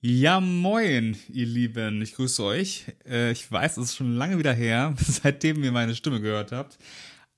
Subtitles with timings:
[0.00, 2.00] Ja, moin, ihr Lieben.
[2.02, 2.84] Ich grüße euch.
[3.04, 6.78] Äh, ich weiß, es ist schon lange wieder her, seitdem ihr meine Stimme gehört habt.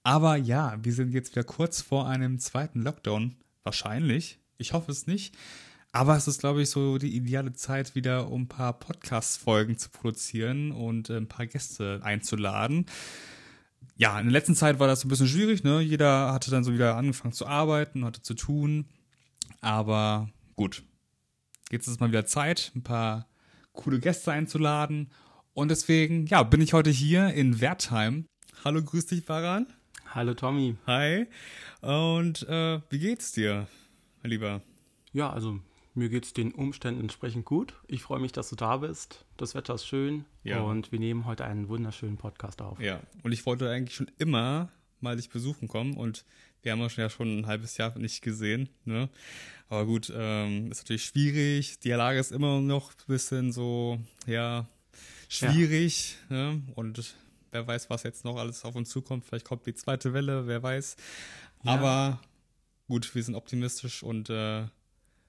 [0.02, 3.36] Aber ja, wir sind jetzt wieder kurz vor einem zweiten Lockdown.
[3.62, 4.41] Wahrscheinlich.
[4.58, 5.34] Ich hoffe es nicht.
[5.92, 9.89] Aber es ist, glaube ich, so die ideale Zeit, wieder um ein paar Podcast-Folgen zu
[9.89, 12.85] produzieren und äh, ein paar Gäste einzuladen.
[13.97, 15.81] Ja, in der letzten Zeit war das ein bisschen schwierig, ne?
[15.81, 18.85] Jeder hatte dann so wieder angefangen zu arbeiten, hatte zu tun.
[19.63, 20.83] Aber gut,
[21.71, 23.27] jetzt ist mal wieder Zeit, ein paar
[23.73, 25.11] coole Gäste einzuladen.
[25.54, 28.26] Und deswegen, ja, bin ich heute hier in Wertheim.
[28.64, 29.67] Hallo, grüß dich, Baran.
[30.14, 30.76] Hallo, Tommy.
[30.86, 31.26] Hi.
[31.81, 33.66] Und äh, wie geht's dir,
[34.22, 34.62] mein Lieber?
[35.12, 35.60] Ja, also
[35.95, 37.74] mir geht's den Umständen entsprechend gut.
[37.88, 39.24] Ich freue mich, dass du da bist.
[39.37, 40.60] Das Wetter ist schön Ja.
[40.60, 42.80] und wir nehmen heute einen wunderschönen Podcast auf.
[42.80, 44.68] Ja, und ich wollte eigentlich schon immer
[45.00, 46.24] mal dich besuchen kommen und
[46.62, 49.09] wir haben uns ja schon ein halbes Jahr nicht gesehen, ne?
[49.68, 51.78] Aber gut, ähm, ist natürlich schwierig.
[51.78, 54.66] Die Lage ist immer noch ein bisschen so, ja,
[55.28, 56.60] schwierig, ne?
[56.74, 57.15] Und
[57.52, 59.24] wer weiß, was jetzt noch alles auf uns zukommt.
[59.24, 60.96] Vielleicht kommt die zweite Welle, wer weiß.
[61.62, 61.73] Ja.
[61.73, 62.21] Aber
[62.88, 64.65] gut, wir sind optimistisch und äh,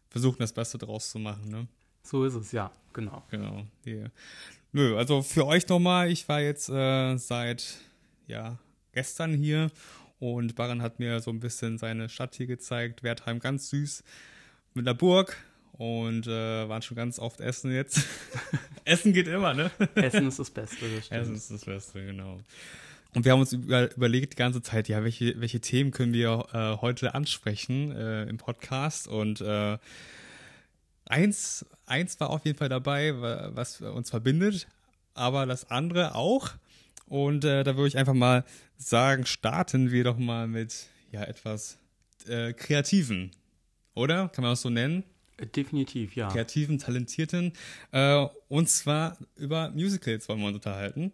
[0.10, 1.68] versuchen das Beste draus zu machen, ne?
[2.04, 3.24] So ist es, ja, genau.
[3.30, 3.66] Genau.
[3.86, 4.06] Die,
[4.72, 7.78] nö, also für euch nochmal, ich war jetzt äh, seit
[8.26, 8.58] ja,
[8.92, 9.70] gestern hier
[10.22, 13.02] und Baran hat mir so ein bisschen seine Stadt hier gezeigt.
[13.04, 14.04] Wertheim ganz süß
[14.76, 15.36] mit einer Burg
[15.74, 18.02] und äh, waren schon ganz oft essen jetzt.
[18.86, 19.72] essen geht immer, ne?
[19.96, 21.22] Essen ist das Beste, das stimmt.
[21.22, 22.40] Essen ist das Beste, genau.
[23.16, 26.46] Und wir haben uns über, überlegt die ganze Zeit, ja, welche, welche Themen können wir
[26.54, 29.78] äh, heute ansprechen äh, im Podcast und äh,
[31.06, 34.68] eins, eins war auf jeden Fall dabei, wa- was uns verbindet,
[35.14, 36.52] aber das andere auch.
[37.12, 38.46] Und äh, da würde ich einfach mal
[38.78, 41.78] sagen, starten wir doch mal mit ja etwas
[42.26, 43.32] äh, Kreativen,
[43.94, 44.30] oder?
[44.30, 45.04] Kann man das so nennen?
[45.36, 46.30] Äh, Definitiv, ja.
[46.30, 47.52] kreativen, talentierten.
[47.92, 51.12] Äh, und zwar über Musicals wollen wir uns unterhalten.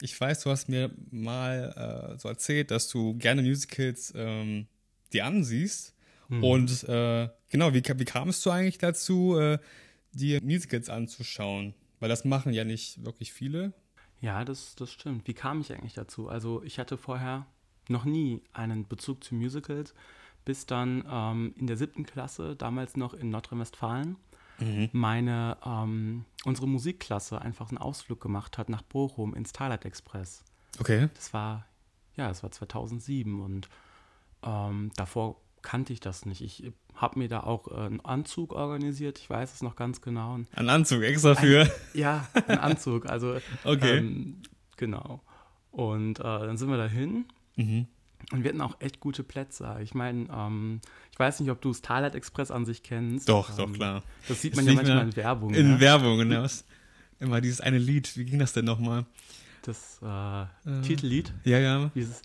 [0.00, 4.66] Ich weiß, du hast mir mal äh, so erzählt, dass du gerne Musicals ähm,
[5.12, 5.94] dir ansiehst.
[6.28, 9.36] Und äh, genau, wie, wie kamst du eigentlich dazu,
[10.12, 11.74] dir Musicals anzuschauen?
[12.00, 13.72] Weil das machen ja nicht wirklich viele.
[14.20, 15.26] Ja, das, das stimmt.
[15.26, 16.28] Wie kam ich eigentlich dazu?
[16.28, 17.46] Also ich hatte vorher
[17.88, 19.94] noch nie einen Bezug zu Musicals,
[20.44, 24.16] bis dann ähm, in der siebten Klasse, damals noch in Nordrhein-Westfalen,
[24.92, 30.44] meine, ähm, unsere Musikklasse einfach einen Ausflug gemacht hat nach Bochum ins Starlight Express.
[30.78, 31.08] Okay.
[31.14, 31.66] Das war,
[32.16, 33.68] ja, das war 2007 und
[34.42, 36.40] ähm, davor kannte ich das nicht.
[36.42, 40.38] Ich habe mir da auch äh, einen Anzug organisiert, ich weiß es noch ganz genau.
[40.54, 41.70] Ein Anzug extra für.
[41.94, 43.98] ja, ein Anzug, also Okay.
[43.98, 44.42] ähm,
[44.76, 45.22] genau.
[45.70, 47.24] Und äh, dann sind wir dahin
[47.56, 47.86] Mhm.
[48.32, 49.78] und wir hatten auch echt gute Plätze.
[49.82, 50.80] Ich meine, ähm,
[51.12, 53.28] ich weiß nicht, ob du Starlight Express an sich kennst.
[53.28, 54.02] Doch, ähm, doch, klar.
[54.28, 55.54] Das sieht Das man ja lief manchmal in Werbung.
[55.54, 55.80] In ne?
[55.80, 56.46] Werbung, genau.
[57.18, 58.16] Immer dieses eine Lied.
[58.16, 59.04] Wie ging das denn nochmal?
[59.62, 61.34] Das äh, Titellied.
[61.44, 61.90] Ja, ja.
[61.94, 62.22] Dieses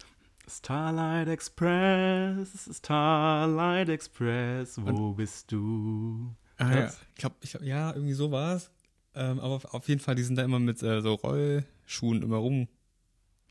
[0.48, 6.34] Starlight Express, Starlight Express, wo bist du?
[6.58, 6.86] Ah, ja.
[6.88, 8.70] Ich glaube, glaub, ja, irgendwie so war es.
[9.16, 12.38] Ähm, aber auf- auf jeden Fall, die sind da immer mit äh, so Rollschuhen immer
[12.38, 12.78] rumgefahren,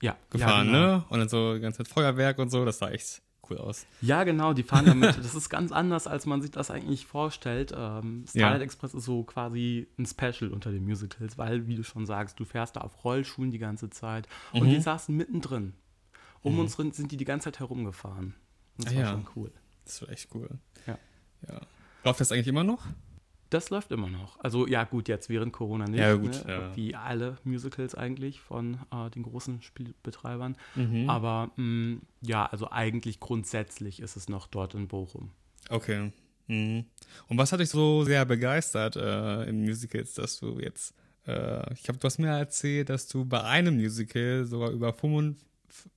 [0.02, 0.72] Ja, ja, genau.
[0.72, 1.04] ne?
[1.08, 3.86] Und dann so die ganze Zeit Feuerwerk und so, das sah echt cool aus.
[4.00, 5.16] Ja, genau, die fahren damit.
[5.22, 7.72] Das ist ganz anders, als man sich das eigentlich vorstellt.
[7.76, 8.64] Ähm, Starlight Ja.
[8.64, 12.44] Express ist so quasi ein Special unter den Musicals, weil, wie du schon sagst, du
[12.44, 14.28] fährst da auf Rollschuhen die ganze Zeit.
[14.52, 14.70] Und Mhm.
[14.72, 15.74] wir saßen mittendrin.
[16.44, 18.34] Um uns drin sind die die ganze Zeit herumgefahren.
[18.78, 19.10] Das Ah, war ja.
[19.12, 19.50] schon cool.
[19.84, 20.48] Das war echt cool.
[20.86, 20.98] Ja.
[21.48, 21.60] ja.
[22.04, 22.84] Läuft das eigentlich immer noch?
[23.50, 24.38] Das läuft immer noch.
[24.40, 26.00] Also ja, gut, jetzt während Corona nicht.
[26.00, 26.52] Ja, gut, ne?
[26.52, 26.76] ja.
[26.76, 30.56] Wie alle Musicals eigentlich von äh, den großen Spielbetreibern.
[30.74, 31.08] Mhm.
[31.08, 35.30] Aber mh, ja, also eigentlich grundsätzlich ist es noch dort in Bochum.
[35.70, 36.10] Okay.
[36.48, 36.84] Mhm.
[37.28, 40.94] Und was hat dich so sehr begeistert äh, in Musicals, dass du jetzt,
[41.26, 45.46] äh, ich glaube, du hast mir erzählt, dass du bei einem Musical sogar über 95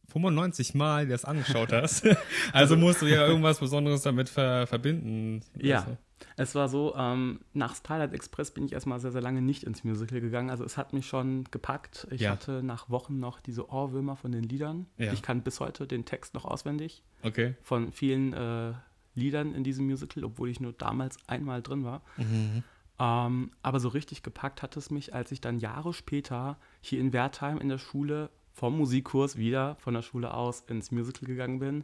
[0.09, 2.07] 95 Mal dir das angeschaut hast.
[2.53, 5.41] also musst du ja irgendwas Besonderes damit ver verbinden.
[5.55, 5.97] Ja, Also,
[6.35, 9.83] es war so, ähm, nach Starlight Express bin ich erstmal sehr, sehr lange nicht ins
[9.83, 10.49] Musical gegangen.
[10.49, 12.07] Also es hat mich schon gepackt.
[12.09, 12.31] Ich Ja.
[12.31, 14.87] hatte nach Wochen noch diese Ohrwürmer von den Liedern.
[14.97, 15.13] Ja.
[15.13, 17.55] Ich kann bis heute den Text noch auswendig okay.
[17.61, 18.73] von vielen äh,
[19.13, 22.01] Liedern in diesem Musical, obwohl ich nur damals einmal drin war.
[22.17, 22.63] Mhm.
[22.99, 27.13] Ähm, aber so richtig gepackt hat es mich, als ich dann Jahre später hier in
[27.13, 31.83] Wertheim in der Schule vom Musikkurs wieder von der Schule aus ins Musical gegangen bin.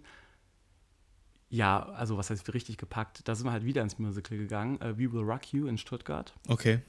[1.50, 3.28] Ja, also was heißt richtig gepackt?
[3.28, 6.34] Da sind wir halt wieder ins Musical gegangen, äh, We Will Rock You in Stuttgart.
[6.48, 6.80] Okay.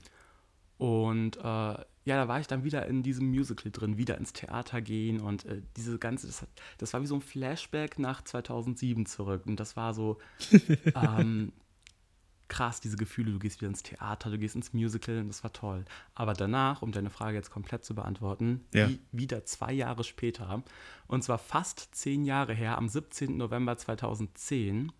[0.78, 4.80] Und äh, ja, da war ich dann wieder in diesem Musical drin, wieder ins Theater
[4.80, 6.48] gehen und äh, diese ganze, das, hat,
[6.78, 9.42] das war wie so ein Flashback nach 2007 zurück.
[9.44, 10.16] Und das war so,
[10.94, 11.52] ähm,
[12.48, 15.52] krass, diese Gefühle, du gehst wieder ins Theater, du gehst ins Musical und das war
[15.52, 15.84] toll.
[16.14, 18.88] Aber danach, um deine Frage jetzt komplett zu beantworten, Ja.
[18.88, 20.62] wie, wieder zwei Jahre später,
[21.06, 23.36] und zwar fast zehn Jahre her, am 17.
[23.36, 24.92] November 2010,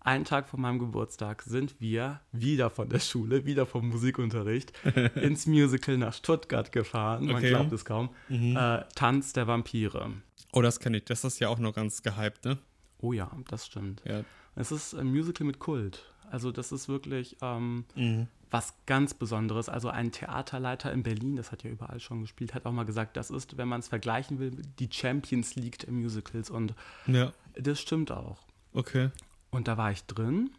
[0.00, 4.72] einen Tag vor meinem Geburtstag, sind wir wieder von der Schule, wieder vom Musikunterricht,
[5.16, 7.24] ins Musical nach Stuttgart gefahren.
[7.26, 7.48] Man Okay.
[7.48, 8.10] glaubt es kaum.
[8.28, 10.12] Äh, Tanz der Vampire.
[10.52, 11.04] Oh, das kenne ich.
[11.06, 12.58] Das ist ja auch noch ganz gehypt, ne?
[12.98, 14.02] Oh ja, das stimmt.
[14.04, 14.22] Ja.
[14.54, 16.04] Es ist ein Musical mit Kult.
[16.34, 18.26] Also das ist wirklich ähm, Mhm.
[18.50, 19.68] was ganz Besonderes.
[19.68, 23.16] Also ein Theaterleiter in Berlin, das hat ja überall schon gespielt, hat auch mal gesagt,
[23.16, 24.50] das ist, wenn man es vergleichen will,
[24.80, 26.50] die Champions League der Musicals.
[26.50, 26.74] Und
[27.06, 27.32] Ja.
[27.54, 28.42] das stimmt auch.
[28.72, 29.10] Okay.
[29.50, 30.50] Und da war ich drin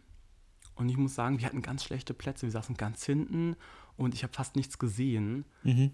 [0.76, 2.46] und ich muss sagen, wir hatten ganz schlechte Plätze.
[2.46, 3.54] Wir saßen ganz hinten
[3.98, 5.44] und ich habe fast nichts gesehen.
[5.62, 5.90] Mhm.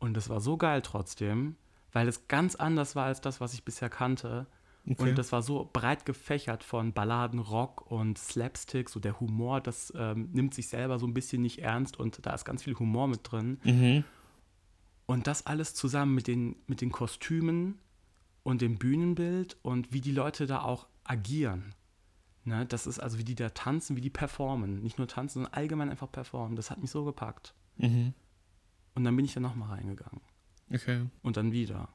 [0.00, 1.54] Und das war so geil trotzdem,
[1.92, 4.46] weil es ganz anders war als das, was ich bisher kannte.
[4.88, 5.10] Okay.
[5.10, 9.92] Und das war so breit gefächert von Balladen, Rock und Slapstick, so der Humor, das
[9.96, 13.06] ähm, nimmt sich selber so ein bisschen nicht ernst und da ist ganz viel Humor
[13.06, 13.60] mit drin.
[13.62, 14.04] Mhm.
[15.06, 17.78] Und das alles zusammen mit den, mit den Kostümen
[18.42, 21.74] und dem Bühnenbild und wie die Leute da auch agieren.
[22.44, 24.82] Ne, das ist also, wie die da tanzen, wie die performen.
[24.82, 26.56] Nicht nur tanzen, sondern allgemein einfach performen.
[26.56, 27.54] Das hat mich so gepackt.
[27.76, 28.14] Mhm.
[28.94, 30.20] Und dann bin ich da nochmal reingegangen.
[30.72, 31.06] Okay.
[31.22, 31.88] Und dann wieder.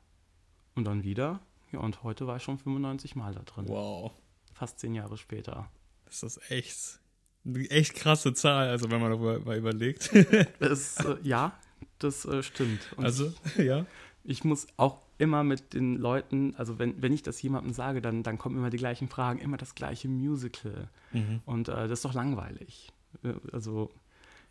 [0.75, 1.41] Und dann wieder.
[1.75, 3.67] Ja, und heute war ich schon 95 Mal da drin.
[3.67, 4.11] Wow.
[4.53, 5.69] Fast zehn Jahre später.
[6.05, 6.99] Das ist echt
[7.45, 10.09] eine echt krasse Zahl, also wenn man darüber mal überlegt.
[10.59, 11.53] Das, äh, ja,
[11.99, 12.93] das äh, stimmt.
[12.95, 13.85] Und also, ja.
[14.23, 18.23] ich muss auch immer mit den Leuten, also wenn, wenn ich das jemandem sage, dann,
[18.23, 20.89] dann kommen immer die gleichen Fragen, immer das gleiche Musical.
[21.11, 21.41] Mhm.
[21.45, 22.91] Und äh, das ist doch langweilig.
[23.23, 23.91] Äh, Also,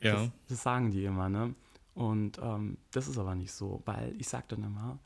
[0.01, 0.15] Ja.
[0.15, 1.55] das, das sagen die immer, ne?
[1.95, 4.99] Und ähm, das ist aber nicht so, weil ich sage dann immer,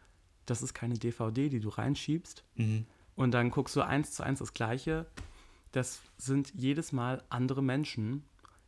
[0.50, 2.86] das ist keine DVD, die du reinschiebst Mhm.
[3.16, 5.06] und dann guckst du eins zu eins das Gleiche.
[5.72, 8.24] Das sind jedes Mal andere Menschen.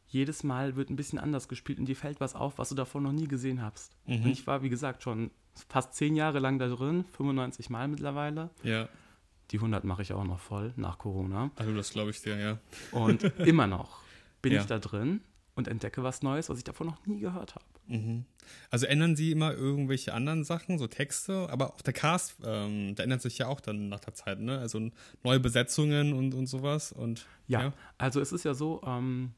[0.08, 3.00] Jedes Mal wird ein bisschen anders gespielt und dir fällt was auf, was du davor
[3.00, 3.96] noch nie gesehen hast.
[4.06, 4.24] Mhm.
[4.24, 5.30] Und ich war, wie gesagt, schon
[5.68, 8.50] fast zehn Jahre lang da drin, 95 Mal mittlerweile.
[8.62, 8.88] Ja.
[9.52, 11.50] Die 100 mache ich auch noch voll nach Corona.
[11.56, 12.58] Also das glaube ich dir, ja.
[12.92, 14.00] Und immer noch
[14.42, 14.60] bin Ja.
[14.60, 15.20] ich da drin
[15.54, 17.64] und entdecke was Neues, was ich davor noch nie gehört habe.
[17.90, 18.24] Mhm.
[18.70, 23.04] Also ändern Sie immer irgendwelche anderen Sachen, so Texte, aber auch der Cast, ähm, der
[23.04, 24.58] ändert sich ja auch dann nach der Zeit, ne?
[24.58, 24.90] Also
[25.22, 29.32] neue Besetzungen und, und sowas und Ja, also es ist ja so, ähm,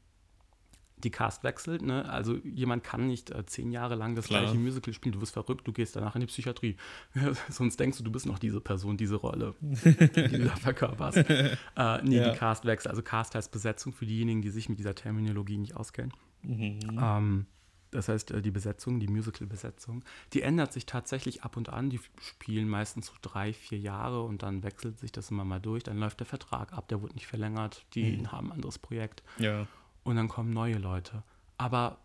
[1.03, 2.09] die Cast wechselt, ne?
[2.09, 4.43] Also jemand kann nicht äh, zehn Jahre lang das Klar.
[4.43, 5.11] gleiche Musical spielen.
[5.13, 6.77] Du wirst verrückt, du gehst danach in die Psychiatrie.
[7.49, 11.17] Sonst denkst du, du bist noch diese Person, diese Rolle, die du da verkörperst.
[11.75, 12.31] Äh, nee, Ja.
[12.31, 12.89] die Cast wechselt.
[12.91, 16.13] Also Cast heißt Besetzung für diejenigen, die sich mit dieser Terminologie nicht auskennen.
[16.43, 16.79] Mhm.
[17.01, 17.45] Ähm,
[17.93, 20.03] das heißt, äh, die Besetzung, die Musical-Besetzung,
[20.33, 21.89] die ändert sich tatsächlich ab und an.
[21.89, 25.83] Die spielen meistens so drei, vier Jahre und dann wechselt sich das immer mal durch.
[25.83, 27.85] Dann läuft der Vertrag ab, der wurde nicht verlängert.
[27.93, 28.31] Die Mhm.
[28.31, 29.67] haben ein anderes Projekt ja.
[30.03, 31.23] und dann kommen neue Leute.
[31.57, 31.99] Aber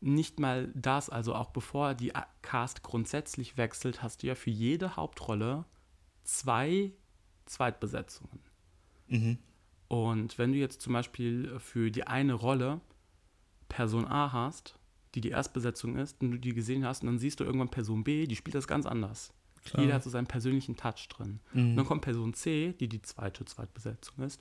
[0.00, 4.50] nicht mal das, also auch bevor die A- Cast grundsätzlich wechselt, hast du ja für
[4.50, 5.64] jede Hauptrolle
[6.22, 6.92] zwei
[7.46, 8.40] Zweitbesetzungen.
[9.08, 9.38] Mhm.
[9.88, 12.80] Und wenn du jetzt zum Beispiel für die eine Rolle
[13.68, 14.78] Person A hast,
[15.16, 18.04] die die Erstbesetzung ist, und du die gesehen hast, und dann siehst du irgendwann Person
[18.04, 19.32] B, die spielt das ganz anders.
[19.64, 19.82] Klar.
[19.82, 21.40] Jeder hat so seinen persönlichen Touch drin.
[21.52, 21.70] Mhm.
[21.70, 24.40] Und dann kommt Person C, die die zweite Zweitbesetzung ist,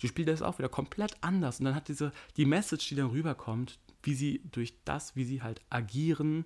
[0.00, 1.58] die spielt das auch wieder komplett anders.
[1.58, 5.42] Und dann hat diese, die Message, die dann rüberkommt, wie sie durch das, wie sie
[5.42, 6.44] halt agieren,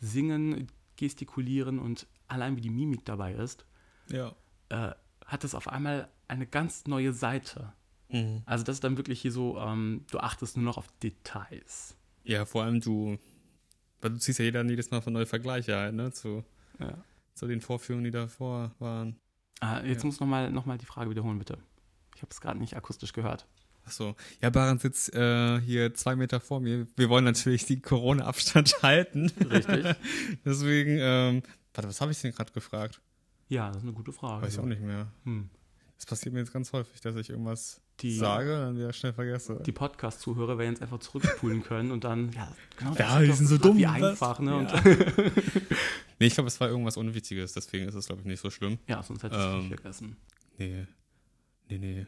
[0.00, 3.64] singen, gestikulieren und allein wie die Mimik dabei ist,
[4.08, 4.34] Ja.
[4.68, 4.92] äh,
[5.26, 7.72] hat das auf einmal eine ganz neue Seite.
[8.10, 8.42] Mhm.
[8.44, 11.96] Also das ist dann wirklich hier so, ähm, du achtest nur noch auf Details.
[12.24, 13.18] Ja, vor allem du,
[14.00, 16.12] weil du ziehst ja jeder jedes Mal von neue Vergleiche halt, ne?
[16.12, 16.44] Zu,
[16.78, 16.96] Ja.
[17.34, 19.16] zu den Vorführungen, die davor waren.
[19.60, 20.06] Ah, jetzt Ja.
[20.06, 21.58] muss nochmal noch mal die Frage wiederholen, bitte.
[22.16, 23.46] Ich habe es gerade nicht akustisch gehört.
[23.84, 24.14] Achso.
[24.40, 26.86] Ja, Baran sitzt äh, hier zwei Meter vor mir.
[26.96, 29.28] Wir wollen natürlich die Corona-Abstand halten.
[29.50, 29.96] Richtig.
[30.44, 31.42] Deswegen, ähm,
[31.74, 33.00] warte, was habe ich denn gerade gefragt?
[33.48, 34.46] Ja, das ist eine gute Frage.
[34.46, 35.10] Weiß ich auch nicht mehr.
[35.24, 35.50] Hm.
[35.98, 39.62] Es passiert mir jetzt ganz häufig, dass ich irgendwas Die- sage, dann wieder schnell vergesse.
[39.64, 43.58] Die Podcast-Zuhörer werden jetzt einfach zurückspulen können und dann, ja, genau, Ja, die sind so
[43.58, 44.66] dumm, Wie einfach, ne?
[44.70, 44.82] Ja.
[46.18, 48.78] Nee, ich glaube, es war irgendwas Unwichtiges, deswegen ist es, glaube ich, nicht so schlimm.
[48.86, 50.16] ja, sonst hättest du es Ähm, nicht vergessen.
[50.58, 50.86] Nee.
[51.68, 52.06] Nee, nee.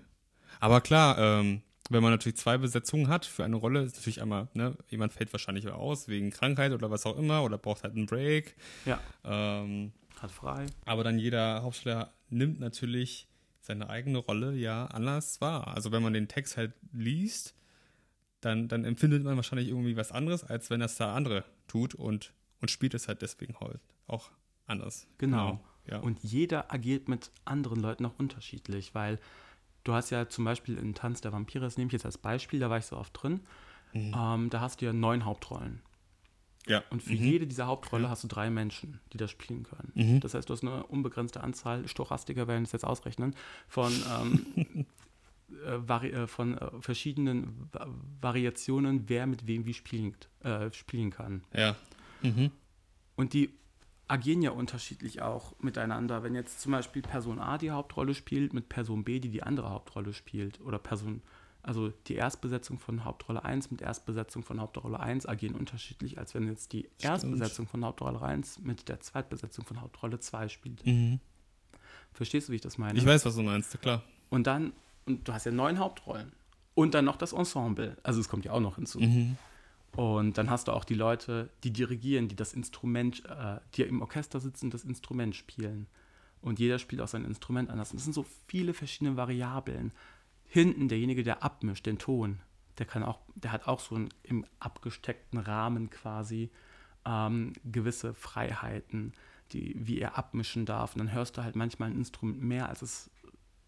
[0.60, 4.46] Aber klar, ähm, wenn man natürlich zwei Besetzungen hat für eine Rolle, ist natürlich einmal,
[4.54, 8.06] ne, jemand fällt wahrscheinlich aus wegen Krankheit oder was auch immer oder braucht halt einen
[8.06, 8.54] Break.
[8.84, 10.66] Ja, Ähm, hat frei.
[10.86, 13.26] aber dann jeder Hauptsteller nimmt natürlich
[13.64, 15.68] seine eigene Rolle ja anders wahr.
[15.68, 17.54] Also wenn man den Text halt liest,
[18.42, 22.34] dann, dann empfindet man wahrscheinlich irgendwie was anderes, als wenn das der andere tut und,
[22.60, 24.30] und spielt es halt deswegen halt auch
[24.66, 25.06] anders.
[25.16, 25.64] Genau.
[25.86, 26.00] Ja.
[26.00, 29.18] Und jeder agiert mit anderen Leuten auch unterschiedlich, weil
[29.82, 32.60] du hast ja zum Beispiel in Tanz der Vampire, das nehme ich jetzt als Beispiel,
[32.60, 33.40] da war ich so oft drin,
[33.94, 35.80] ähm, da hast du ja neun Hauptrollen.
[36.66, 36.82] Ja.
[36.90, 37.24] Und für Mhm.
[37.24, 39.92] jede dieser Hauptrolle hast du drei Menschen, die das spielen können.
[39.94, 40.20] Mhm.
[40.20, 43.34] Das heißt, du hast eine unbegrenzte Anzahl, Stochastiker werden es jetzt ausrechnen,
[43.68, 44.46] von, ähm,
[45.66, 47.86] äh, vari äh, von äh, verschiedenen Va
[48.20, 51.44] Variationen, wer mit wem wie spielen, äh, spielen kann.
[51.54, 51.76] Ja.
[52.22, 52.50] Mhm.
[53.16, 53.50] Und die
[54.08, 56.22] agieren ja unterschiedlich auch miteinander.
[56.22, 59.70] Wenn jetzt zum Beispiel Person A die Hauptrolle spielt mit Person B, die die andere
[59.70, 61.22] Hauptrolle spielt, oder Person,
[61.64, 66.46] also die Erstbesetzung von Hauptrolle 1 mit Erstbesetzung von Hauptrolle 1 agieren unterschiedlich, als wenn
[66.46, 70.84] jetzt die Erstbesetzung von Hauptrolle 1 mit der Zweitbesetzung von Hauptrolle 2 spielt.
[70.86, 71.20] Mhm.
[72.12, 72.98] Verstehst du, wie ich das meine?
[72.98, 74.02] Ich weiß, was du meinst, klar.
[74.28, 74.72] Und dann,
[75.06, 76.32] und du hast ja neun Hauptrollen.
[76.74, 77.96] Und dann noch das Ensemble.
[78.02, 79.00] Also es kommt ja auch noch hinzu.
[79.00, 79.36] Mhm.
[79.96, 84.02] Und dann hast du auch die Leute, die dirigieren, die das Instrument, äh, die im
[84.02, 85.86] Orchester sitzen, das Instrument spielen.
[86.40, 87.92] Und jeder spielt auch sein Instrument anders.
[87.92, 89.92] Und es sind so viele verschiedene Variablen.
[90.54, 92.38] Hinten derjenige, der abmischt, den Ton,
[92.78, 96.48] der kann auch, der hat auch so einen im abgesteckten Rahmen quasi
[97.04, 99.14] ähm, gewisse Freiheiten,
[99.50, 100.94] die, wie er abmischen darf.
[100.94, 103.10] Und dann hörst du halt manchmal ein Instrument mehr, als es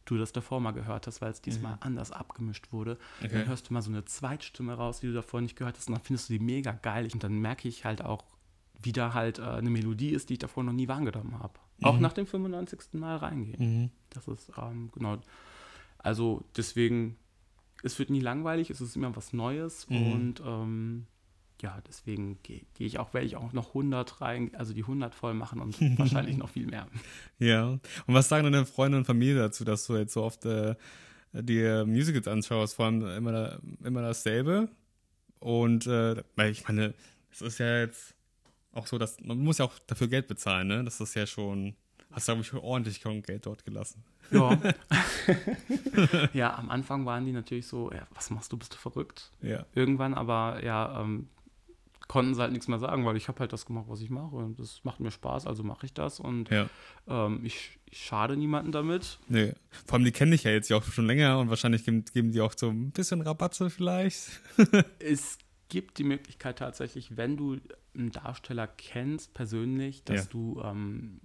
[0.05, 2.99] du das davor mal gehört hast, weil es diesmal anders abgemischt wurde.
[3.21, 3.31] Okay.
[3.33, 5.95] Dann hörst du mal so eine Zweitstimme raus, die du davor nicht gehört hast, und
[5.97, 7.09] dann findest du die mega geil.
[7.13, 8.25] Und dann merke ich halt auch,
[8.81, 11.55] wie da halt äh, eine Melodie ist, die ich davor noch nie wahrgenommen habe.
[11.83, 12.03] Auch Mhm.
[12.03, 12.95] nach dem 95.
[13.01, 13.83] Mal reingehen.
[13.83, 13.91] Mhm.
[14.11, 15.19] Das ist, ähm, genau.
[16.07, 17.17] Also deswegen,
[17.83, 20.13] es wird nie langweilig, es ist immer was Neues Mhm.
[20.13, 21.07] und ähm,
[21.63, 25.15] ja, deswegen gehe geh ich auch, werde ich auch noch 100 rein, also die 100
[25.15, 26.87] voll machen und wahrscheinlich noch viel mehr.
[27.39, 27.71] Ja.
[27.71, 27.81] Und
[28.15, 30.75] was sagen deine Freunde und Familie dazu, dass du jetzt so oft äh,
[31.33, 32.75] dir Musicals anschaust?
[32.75, 34.69] Vor allem immer, immer dasselbe.
[35.41, 36.95] Und äh, weil ich meine,
[37.33, 38.15] es ist ja jetzt
[38.73, 40.85] auch so, dass man muss ja auch dafür Geld bezahlen, ne?
[40.85, 41.75] Das ist ja schon,
[42.13, 44.03] hast du, glaube ich, ordentlich Geld dort gelassen.
[44.31, 44.59] Ja.
[46.33, 49.31] ja, am Anfang waren die natürlich so, ja, was machst du, bist du verrückt?
[49.43, 49.65] Ja.
[49.75, 51.29] Irgendwann aber, ja, ähm,
[52.09, 54.35] konnten sie halt nichts mehr sagen, weil ich habe halt das gemacht, was ich mache
[54.37, 56.69] und das macht mir Spaß, also mache ich das und Ja.
[57.09, 59.19] ähm, ich, ich schade niemanden damit.
[59.29, 59.53] Nee.
[59.87, 62.31] Vor allem, die kenne ich ja jetzt ja auch schon länger und wahrscheinlich geben, geben
[62.33, 64.41] die auch so ein bisschen Rabatte vielleicht.
[65.01, 67.57] Es gibt die Möglichkeit tatsächlich, wenn du
[67.97, 70.31] einen Darsteller kennst, persönlich, dass Ja.
[70.31, 71.21] du ähm,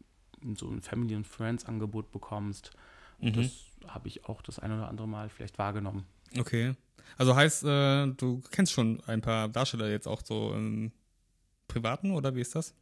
[0.56, 2.72] so ein Family and Friends Angebot bekommst.
[3.20, 3.34] Mhm.
[3.34, 3.52] Das
[3.88, 6.06] habe ich auch das ein oder andere Mal vielleicht wahrgenommen.
[6.38, 6.74] Okay.
[7.18, 10.92] Also heißt, äh, du kennst schon ein paar Darsteller jetzt auch so im
[11.68, 12.74] Privaten oder wie ist das?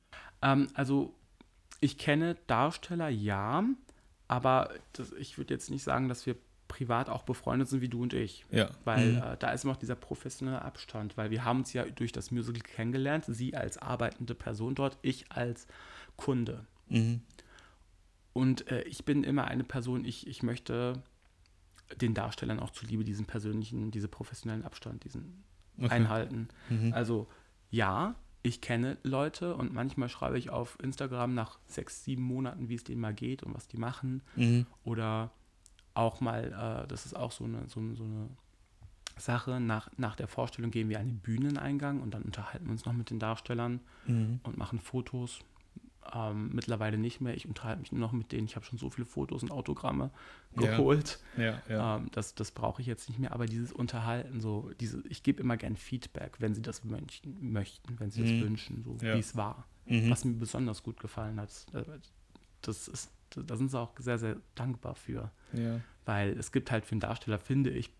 [0.42, 1.14] Ähm, also
[1.80, 3.64] ich kenne Darsteller, ja,
[4.28, 6.36] aber das, ich würde jetzt nicht sagen, dass wir
[6.68, 8.46] privat auch befreundet sind wie du und ich.
[8.52, 8.70] Ja.
[8.86, 9.18] Weil Mhm.
[9.18, 12.30] äh, da ist immer noch dieser professionelle Abstand, weil wir haben uns ja durch das
[12.30, 15.66] Musical kennengelernt, sie als arbeitende Person dort, ich als
[16.16, 16.66] Kunde.
[16.88, 17.22] Mhm.
[18.34, 21.02] Und äh, ich bin immer eine Person, ich, ich möchte
[22.00, 25.44] den Darstellern auch zuliebe diesen persönlichen, diese professionellen Abstand, diesen
[25.82, 25.94] Okay.
[25.94, 26.50] einhalten.
[26.70, 26.92] Mhm.
[26.94, 27.28] Also
[27.72, 32.76] ja, ich kenne Leute und manchmal schreibe ich auf Instagram nach sechs, sieben Monaten, wie
[32.76, 34.22] es denen mal geht und was die machen.
[34.36, 34.66] Mhm.
[34.84, 35.32] Oder
[35.94, 38.30] auch mal, äh, das ist auch so eine, so, so eine
[39.18, 42.86] Sache, nach, nach der Vorstellung gehen wir an den Bühneneingang und dann unterhalten wir uns
[42.86, 44.40] noch mit den Darstellern Mhm.
[44.44, 45.40] und machen Fotos.
[46.14, 47.36] Ähm, mittlerweile nicht mehr.
[47.36, 48.46] Ich unterhalte mich nur noch mit denen.
[48.46, 50.10] Ich habe schon so viele Fotos und Autogramme
[50.60, 50.72] Ja.
[50.78, 51.20] geholt.
[51.38, 51.98] Ja, ja.
[51.98, 53.32] Ähm, das das brauche ich jetzt nicht mehr.
[53.32, 58.00] Aber dieses Unterhalten, so diese, ich gebe immer gern Feedback, wenn sie das möchten, möchten
[58.00, 58.26] wenn sie Mhm.
[58.40, 59.16] das wünschen, so Ja.
[59.16, 59.66] wie es war.
[59.86, 60.10] Mhm.
[60.10, 61.52] Was mir besonders gut gefallen hat.
[61.74, 61.84] Äh,
[62.62, 65.32] Das ist, da sind sie auch sehr, sehr dankbar für.
[65.54, 65.80] ja.
[66.06, 67.92] Weil es gibt halt für einen Darsteller, finde ich,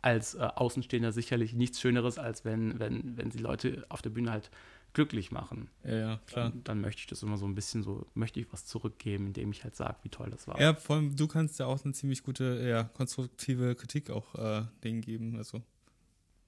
[0.00, 4.30] als äh, Außenstehender sicherlich nichts Schöneres, als wenn, wenn, wenn sie Leute auf der Bühne
[4.32, 4.50] halt
[4.94, 5.68] glücklich machen.
[5.84, 6.50] Ja, ja, klar.
[6.50, 9.50] Dann, dann möchte ich das immer so ein bisschen so, möchte ich was zurückgeben, indem
[9.52, 10.60] ich halt sage, wie toll das war.
[10.60, 14.62] Ja, vor allem du kannst ja auch eine ziemlich gute, ja, konstruktive Kritik auch äh,
[14.84, 15.36] denen geben.
[15.36, 15.62] Also.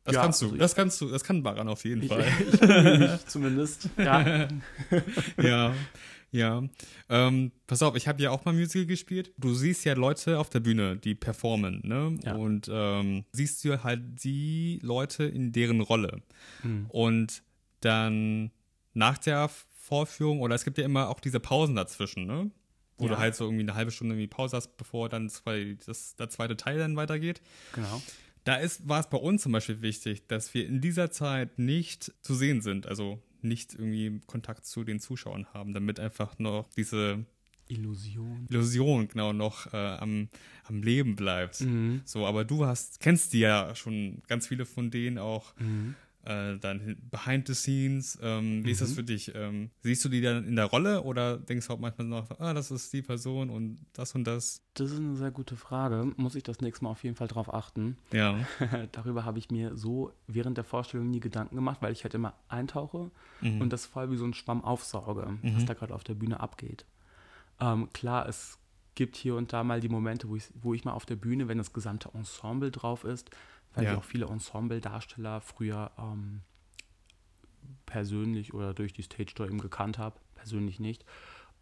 [0.05, 2.09] Das Ja, kannst du, also ich- das kannst du, das kann Baran auf jeden Ich,
[2.09, 2.25] Fall.
[2.53, 3.89] ich mich zumindest.
[3.97, 4.49] Ja.
[5.43, 5.75] ja,
[6.31, 6.63] ja.
[7.09, 9.33] Ähm, pass auf, ich habe ja auch mal Musical gespielt.
[9.39, 12.19] Du siehst ja Leute auf der Bühne, die performen, ne?
[12.23, 12.35] Ja.
[12.35, 16.21] Und ähm, siehst du halt die Leute in deren Rolle.
[16.63, 16.87] Hm.
[16.91, 17.43] Und
[17.85, 18.51] dann
[18.93, 22.51] nach der Vorführung, oder es gibt ja immer auch diese Pausen dazwischen, ne?
[22.97, 23.11] Wo Ja.
[23.15, 26.29] du halt so irgendwie eine halbe Stunde irgendwie Pause hast, bevor dann zwei, das, der
[26.31, 27.43] zweite Teil dann weitergeht.
[27.73, 28.01] Genau.
[28.45, 32.13] Da ist, war es bei uns zum Beispiel wichtig, dass wir in dieser Zeit nicht
[32.23, 37.25] zu sehen sind, also nicht irgendwie Kontakt zu den Zuschauern haben, damit einfach noch diese
[37.69, 38.47] Illusion.
[38.51, 40.29] Illusion genau noch äh, am,
[40.65, 41.63] am Leben bleibt.
[41.63, 42.03] Mhm.
[42.05, 45.55] So, aber du hast, kennst die ja schon ganz viele von denen auch.
[45.59, 45.95] Mhm.
[46.27, 48.19] Äh, dann Behind the Scenes.
[48.23, 48.73] Ähm, wie Mhm.
[48.73, 49.33] ist das für dich?
[49.35, 52.53] Ähm, siehst du die dann in der Rolle oder denkst du auch manchmal noch, ah,
[52.55, 54.63] das ist die Person und das und das?
[54.75, 56.13] Das ist eine sehr gute Frage.
[56.17, 57.97] Muss ich das nächste Mal auf jeden Fall drauf achten.
[58.13, 58.37] Ja.
[58.93, 62.35] Darüber habe ich mir so während der Vorstellung nie Gedanken gemacht, weil ich halt immer
[62.49, 63.61] eintauche Mhm.
[63.61, 66.87] und das voll wie so ein Schwamm aufsauge, was da gerade auf der Bühne abgeht.
[67.61, 68.59] Ähm, klar, es
[68.95, 71.49] gibt hier und da mal die Momente, wo ich, wo ich mal auf der Bühne,
[71.49, 73.31] wenn das gesamte Ensemble drauf ist,
[73.75, 73.93] weil Ja.
[73.93, 76.43] ich auch viele Ensemble-Darsteller früher ähm,
[77.87, 81.05] persönlich oder durch die Stage Door eben gekannt habe, persönlich nicht,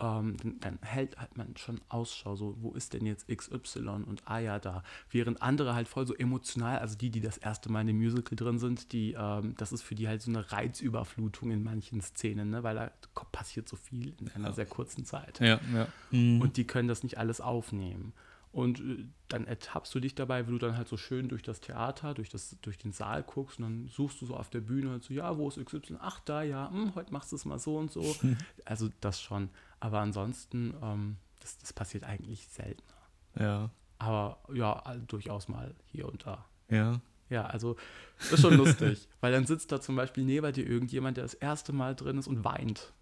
[0.02, 4.23] ähm, dann, dann hält halt man schon Ausschau, so wo ist denn jetzt XY und
[4.25, 7.82] ah ja da, während andere halt voll so emotional, also die, die das erste Mal
[7.82, 11.52] in dem Musical drin sind, die, ähm, das ist für die halt so eine Reizüberflutung
[11.52, 12.90] in manchen Szenen, ne, weil da
[13.30, 15.38] passiert so viel in einer sehr kurzen Zeit.
[15.40, 15.87] Ja, ja.
[16.11, 16.40] Mhm.
[16.40, 18.12] Und die können das nicht alles aufnehmen.
[18.52, 21.61] Und äh, dann ertappst du dich dabei, wie du dann halt so schön durch das
[21.61, 24.90] Theater, durch, das, durch den Saal guckst und dann suchst du so auf der Bühne
[24.90, 25.97] halt so, ja, wo ist XY?
[26.00, 28.14] Ach, da, ja, hm, heute machst du es mal so und so.
[28.66, 29.49] also das schon.
[29.83, 32.95] Aber ansonsten, ähm, das, das passiert eigentlich seltener.
[33.39, 33.71] ja.
[33.99, 36.45] Aber ja, durchaus mal hier und da.
[36.69, 37.01] Ja.
[37.31, 37.77] Ja, also
[38.19, 41.73] ist schon lustig, weil dann sitzt da zum Beispiel neben dir irgendjemand, der das erste
[41.73, 42.93] Mal drin ist und weint.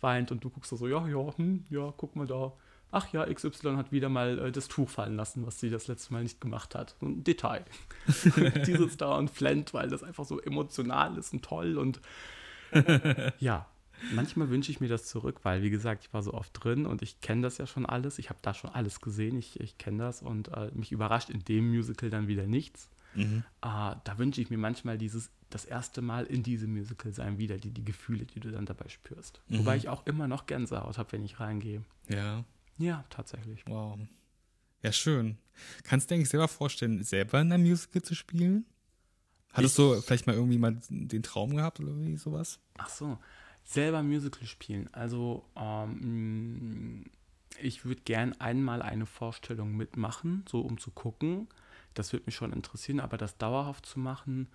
[0.00, 2.52] Weint und du guckst da so, ja, ja, hm, ja, guck mal da.
[2.90, 6.12] Ach ja, XY hat wieder mal äh, das Tuch fallen lassen, was sie das letzte
[6.12, 6.96] Mal nicht gemacht hat.
[7.00, 7.64] So ein Detail.
[8.06, 12.00] die sitzt da und flennt, weil das einfach so emotional ist und toll und
[13.38, 13.66] ja.
[14.12, 17.02] Manchmal wünsche ich mir das zurück, weil, wie gesagt, ich war so oft drin und
[17.02, 18.18] ich kenne das ja schon alles.
[18.18, 21.44] Ich habe da schon alles gesehen, ich, ich kenne das und äh, mich überrascht in
[21.44, 22.90] dem Musical dann wieder nichts.
[23.14, 23.44] Mhm.
[23.60, 27.56] Ah, da wünsche ich mir manchmal dieses, das erste Mal in diesem Musical sein wieder,
[27.56, 29.40] die, die Gefühle, die du dann dabei spürst.
[29.48, 29.60] Mhm.
[29.60, 31.82] Wobei ich auch immer noch Gänsehaut habe, wenn ich reingehe.
[32.08, 32.44] Ja.
[32.78, 33.62] Ja, tatsächlich.
[33.68, 33.98] Wow.
[34.82, 35.38] Ja, schön.
[35.84, 38.66] Kannst du dir eigentlich selber vorstellen, selber in einem Musical zu spielen?
[39.52, 42.58] Hattest Ich- du vielleicht mal irgendwie mal den Traum gehabt oder irgendwie sowas?
[42.76, 43.16] Ach so,
[43.64, 44.88] selber Musical spielen.
[44.92, 47.04] Also, ähm,
[47.60, 51.48] ich würde gern einmal eine Vorstellung mitmachen, so um zu gucken.
[51.94, 54.48] Das würde mich schon interessieren, aber das dauerhaft zu machen,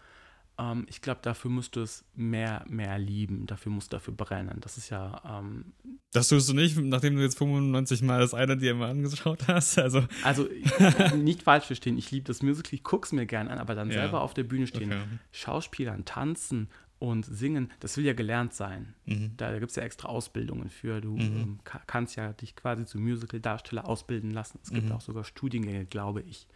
[0.59, 3.45] ähm, ich glaube, dafür musst du es mehr, mehr lieben.
[3.47, 4.57] Dafür musst du dafür brennen.
[4.59, 5.71] Das ist ja, ähm,
[6.11, 9.79] Das tust du nicht, nachdem du jetzt 95 Mal das eine dir mal angeschaut hast.
[9.79, 10.49] Also, Also
[11.15, 13.87] nicht falsch verstehen, ich liebe das Musical, ich gucke es mir gern an, aber dann
[13.89, 14.01] Ja.
[14.01, 15.01] selber auf der Bühne stehen, Okay.
[15.31, 16.67] Schauspielern, tanzen
[16.99, 18.93] und singen, das will ja gelernt sein.
[19.05, 19.31] Mhm.
[19.37, 20.99] Da, gibt es ja extra Ausbildungen für.
[21.01, 24.59] Du ähm, ka kannst ja dich quasi zum Musical-Darsteller ausbilden lassen.
[24.63, 24.91] Es gibt Mhm.
[24.91, 26.47] auch sogar Studiengänge, glaube ich.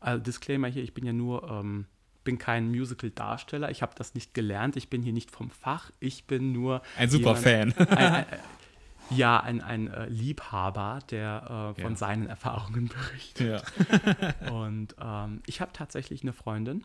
[0.00, 1.86] Also Disclaimer hier, ich bin ja nur, ähm,
[2.22, 6.26] bin kein Musical-Darsteller, ich habe das nicht gelernt, ich bin hier nicht vom Fach, ich
[6.26, 7.88] bin nur ein super jemand- Fan.
[7.96, 8.26] ein, ein,
[9.10, 11.96] ja, ein, ein äh, Liebhaber, der äh, von Ja.
[11.98, 13.64] seinen Erfahrungen berichtet.
[14.40, 14.50] ja.
[14.52, 16.84] Und ähm, ich habe tatsächlich eine Freundin,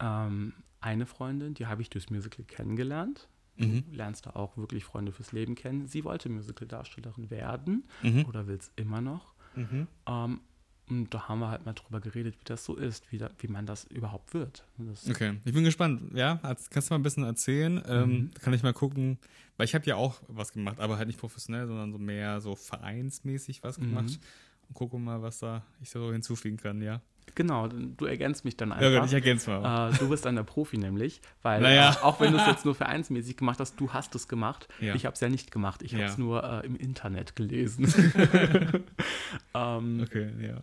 [0.00, 3.28] ähm, eine Freundin, die habe ich durchs Musical kennengelernt.
[3.56, 3.84] Mhm.
[3.90, 5.86] Du lernst da auch wirklich Freunde fürs Leben kennen.
[5.86, 8.24] Sie wollte Musical-Darstellerin werden Mhm.
[8.26, 9.34] oder will es immer noch.
[9.54, 9.86] Mhm.
[10.06, 10.40] Ähm,
[10.88, 13.46] und da haben wir halt mal drüber geredet, wie das so ist, wie, da, wie
[13.48, 14.64] man das überhaupt wird.
[14.78, 16.12] Das, Okay, ich bin gespannt.
[16.14, 17.80] Ja, Erz- kannst du mal ein bisschen erzählen?
[17.86, 18.30] Ähm, Mhm.
[18.34, 19.18] kann ich mal gucken,
[19.56, 22.56] weil ich habe ja auch was gemacht, aber halt nicht professionell, sondern so mehr so
[22.56, 23.82] vereinsmäßig was Mhm.
[23.88, 24.18] gemacht.
[24.68, 27.00] Und gucke mal, was da ich so hinzufügen kann, ja.
[27.34, 29.00] Genau, du ergänzt mich dann Ja, einfach.
[29.00, 29.90] gut, ich ergänze mal.
[29.90, 31.92] Äh, du bist dann der Profi nämlich, weil Naja.
[31.92, 34.68] äh, auch wenn du es jetzt nur vereinsmäßig gemacht hast, du hast es gemacht.
[34.80, 34.94] Ja.
[34.94, 36.08] Ich habe es ja nicht gemacht, ich habe Ja.
[36.10, 37.86] es nur äh, im Internet gelesen.
[39.54, 40.62] ähm, Okay, ja.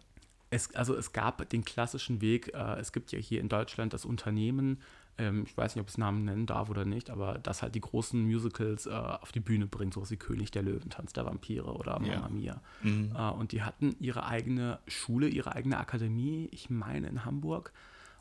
[0.52, 4.06] es, also es gab den klassischen Weg, äh, es gibt ja hier in Deutschland das
[4.06, 4.80] Unternehmen,
[5.20, 7.76] ähm, ich weiß nicht, ob ich es Namen nennen darf oder nicht, aber das halt
[7.76, 11.26] die großen Musicals äh, auf die Bühne bringt, sowas wie König der Löwen, Tanz der
[11.26, 12.16] Vampire oder Ja.
[12.16, 12.62] Mamma Mia.
[12.82, 13.12] Mhm.
[13.16, 17.72] Äh, und die hatten ihre eigene Schule, ihre eigene Akademie, ich meine in Hamburg.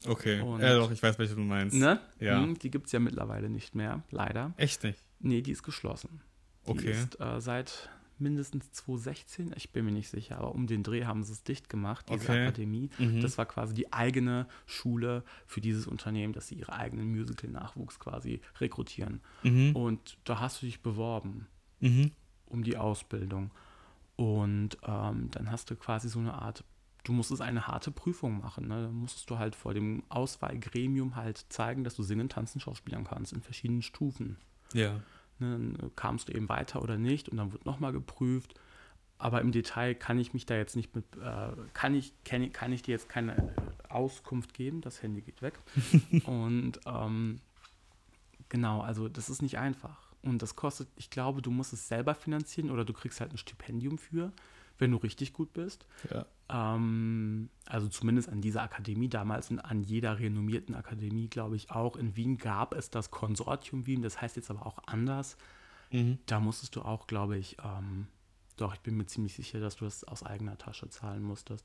[0.06, 0.40] Okay.
[0.42, 1.74] Und- ja, doch, ich weiß, welche du meinst.
[1.76, 2.00] Ne?
[2.20, 2.40] Ja.
[2.42, 4.52] Hm, die gibt es ja mittlerweile nicht mehr, leider.
[4.56, 5.02] Echt nicht.
[5.20, 6.20] Nee, die ist geschlossen.
[6.66, 6.90] Die Okay.
[6.92, 7.88] ist äh, seit
[8.20, 11.68] mindestens 2016, ich bin mir nicht sicher, aber um den Dreh haben sie es dicht
[11.68, 12.42] gemacht, diese Okay.
[12.42, 12.90] Akademie.
[12.98, 13.20] Mhm.
[13.20, 18.40] Das war quasi die eigene Schule für dieses Unternehmen, dass sie ihre eigenen Musical-Nachwuchs quasi
[18.61, 19.20] rekrutieren.
[19.42, 19.74] Mhm.
[19.76, 21.46] Und da hast du dich beworben
[21.81, 22.12] Mhm.
[22.46, 23.50] um die Ausbildung.
[24.16, 26.64] Und ähm, dann hast du quasi so eine Art,
[27.04, 28.66] du musstest eine harte Prüfung machen.
[28.66, 28.83] Ne?
[28.83, 33.33] Dann musstest du halt vor dem Auswahlgremium halt zeigen, dass du singen, tanzen, schauspielern kannst
[33.33, 34.37] in verschiedenen Stufen.
[34.72, 35.00] Ja.
[35.40, 38.55] Ne, dann äh, kamst du eben weiter oder nicht und dann wird nochmal geprüft.
[39.18, 42.53] Aber im Detail kann ich mich da jetzt nicht mit, äh, kann, ich, kann, ich-
[42.53, 43.51] kann ich dir jetzt keine äh,
[43.88, 44.81] Auskunft geben.
[44.81, 45.59] Das Handy geht weg.
[46.27, 47.40] und ähm,
[48.48, 50.09] genau, also das ist nicht einfach.
[50.22, 53.38] Und das kostet, ich glaube, du musst es selber finanzieren oder du kriegst halt ein
[53.38, 54.33] Stipendium für,
[54.78, 55.86] wenn du richtig gut bist.
[56.10, 56.26] Ja.
[56.48, 61.96] Ähm, also zumindest an dieser Akademie damals und an jeder renommierten Akademie, glaube ich auch.
[61.96, 65.36] In Wien gab es das Konsortium Wien, das heißt jetzt aber auch anders.
[65.90, 66.18] Mhm.
[66.26, 68.06] Da musstest du auch, glaube ich, ähm,
[68.56, 71.64] doch, ich bin mir ziemlich sicher, dass du das aus eigener Tasche zahlen musstest.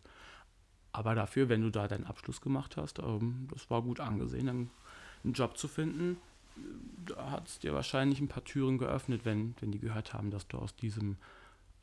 [0.91, 4.69] Aber dafür, wenn du da deinen Abschluss gemacht hast, ähm, das war gut angesehen, dann
[5.23, 6.17] einen Job zu finden,
[7.05, 10.47] da hat es dir wahrscheinlich ein paar Türen geöffnet, wenn, wenn die gehört haben, dass
[10.47, 11.17] du aus diesem,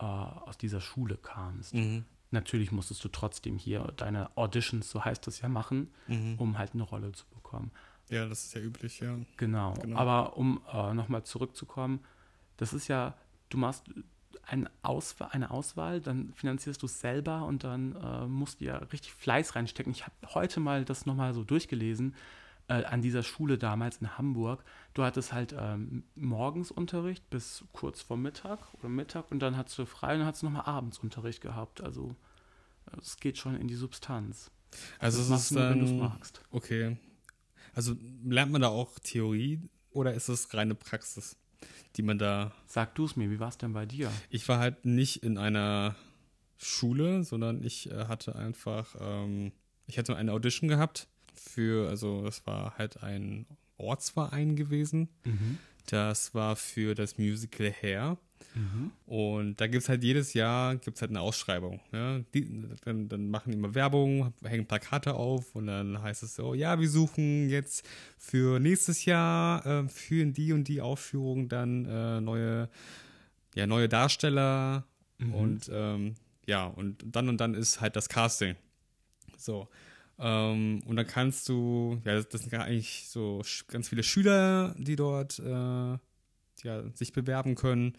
[0.00, 1.74] äh, aus dieser Schule kamst.
[1.74, 2.04] Mhm.
[2.32, 6.36] Natürlich musstest du trotzdem hier deine Auditions, so heißt das ja, machen, Mhm.
[6.38, 7.70] um halt eine Rolle zu bekommen.
[8.08, 9.16] Ja, das ist ja üblich, ja.
[9.36, 9.74] Genau.
[9.74, 9.96] Genau.
[9.98, 12.00] Aber um äh, nochmal zurückzukommen,
[12.56, 13.14] das ist ja,
[13.50, 13.84] du machst
[14.46, 18.78] ein Auswahl, eine Auswahl, dann finanzierst du es selber und dann äh, musst du ja
[18.78, 19.92] richtig Fleiß reinstecken.
[19.92, 22.14] Ich habe heute mal das nochmal so durchgelesen
[22.70, 24.62] äh, an dieser Schule damals in Hamburg.
[24.94, 29.76] Du hattest halt ähm, morgens Unterricht bis kurz vor Mittag oder Mittag und dann hattest
[29.78, 31.83] du frei und dann hattest du nochmal abends Unterricht gehabt.
[31.83, 32.14] Also
[32.87, 34.52] äh, es geht schon in die Substanz.
[35.00, 36.42] Also das es ist nur, wenn du es dann, magst.
[36.52, 36.96] okay.
[37.74, 41.37] Also lernt man da auch Theorie oder ist es reine Praxis,
[41.96, 44.12] die man da Sag du es mir, wie war es denn bei dir?
[44.28, 45.96] Ich war halt nicht in einer
[46.56, 49.50] Schule, sondern ich äh, hatte einfach, ähm,
[49.88, 55.08] ich hatte eine Audition gehabt für, also das war halt ein Ortsverein gewesen.
[55.24, 55.58] Mhm.
[55.86, 58.18] Das war für das Musical Hair.
[58.54, 58.90] Mhm.
[59.06, 61.80] Und da gibt es halt jedes Jahr gibt's halt eine Ausschreibung.
[61.92, 62.20] Ja?
[62.34, 66.54] Die, dann, dann machen die immer Werbung, hängen Plakate auf und dann heißt es so,
[66.54, 67.86] ja, wir suchen jetzt
[68.18, 72.68] für nächstes Jahr äh, für die und die Aufführung dann äh, neue,
[73.54, 74.84] ja, neue Darsteller
[75.20, 75.34] Mhm.
[75.34, 76.14] und ähm,
[76.46, 78.56] ja, und dann und dann ist halt das Casting.
[79.36, 79.68] So.
[80.22, 84.96] Ähm, und dann kannst du, ja, das, das sind eigentlich so ganz viele Schüler, die
[84.96, 85.98] dort äh,
[86.62, 87.94] ja, sich bewerben können.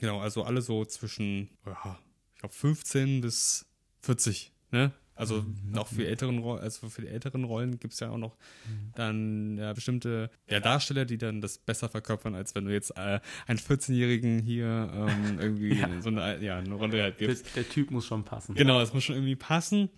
[0.00, 1.98] Genau, also alle so zwischen, ja,
[2.34, 3.66] ich glaube 15 bis
[4.00, 4.92] 40, ne?
[5.14, 5.78] Also Mhm.
[5.78, 8.36] auch für älteren Rollen, also für die älteren Rollen gibt es ja auch noch
[8.66, 8.92] Mhm.
[8.94, 13.20] dann ja, bestimmte ja, Darsteller, die dann das besser verkörpern, als wenn du jetzt äh,
[13.46, 16.00] einen 14-Jährigen hier ähm, irgendwie Ja.
[16.02, 17.56] so eine, ja, eine Rolle halt Der, gibst.
[17.56, 18.54] der Typ muss schon passen.
[18.54, 19.88] Genau, das muss schon irgendwie passen.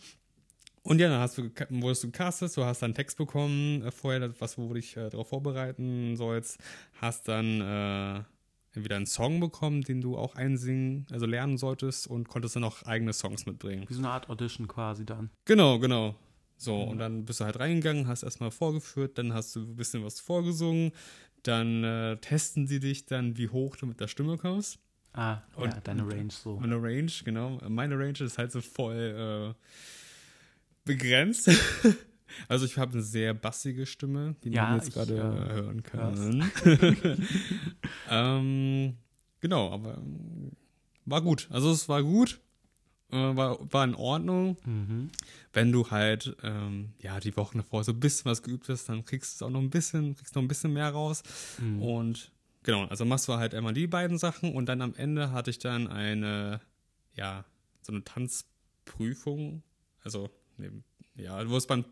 [0.89, 4.33] Und ja, dann hast du, wurdest du gecastet, du hast dann Text bekommen äh, vorher,
[4.41, 6.59] was wo du dich äh, darauf vorbereiten sollst,
[7.01, 8.23] hast dann äh,
[8.75, 12.83] entweder einen Song bekommen, den du auch einsingen, also lernen solltest und konntest dann auch
[12.85, 13.85] eigene Songs mitbringen.
[13.89, 15.31] Wie so eine Art Audition quasi dann.
[15.45, 16.15] Genau, genau.
[16.57, 20.05] So, und dann bist du halt reingegangen, hast erstmal vorgeführt, dann hast du ein bisschen
[20.05, 20.91] was vorgesungen,
[21.45, 24.79] dann äh, testen sie dich dann, wie hoch du mit der Stimme kommst.
[25.13, 26.59] Ah, Und- ja, deine Range so.
[26.59, 27.59] Meine Range, genau.
[27.69, 29.65] Meine Range ist halt so voll äh,
[30.89, 31.49] begrenzt.
[32.49, 36.51] also ich habe eine sehr bassige Stimme, die Ja, man jetzt gerade äh, hören kann.
[38.11, 38.97] ähm,
[39.41, 40.51] genau, aber ähm,
[41.05, 41.47] war gut.
[41.51, 42.41] Also es war gut.
[43.11, 44.57] Äh, war, war in Ordnung.
[44.67, 45.11] Mhm.
[45.53, 49.05] Wenn du halt ähm, ja die Wochen davor so ein bisschen was geübt hast, dann
[49.05, 51.23] kriegst du es auch noch ein bisschen, kriegst noch ein bisschen mehr raus.
[51.59, 51.83] Mhm.
[51.83, 52.33] Und
[52.65, 55.59] genau, also machst du halt einmal die beiden Sachen und dann am Ende hatte ich
[55.59, 56.61] dann eine,
[57.15, 57.45] ja,
[57.81, 59.63] so eine Tanzprüfung.
[60.05, 60.31] Also,
[61.17, 61.85] ja, du wirst beim,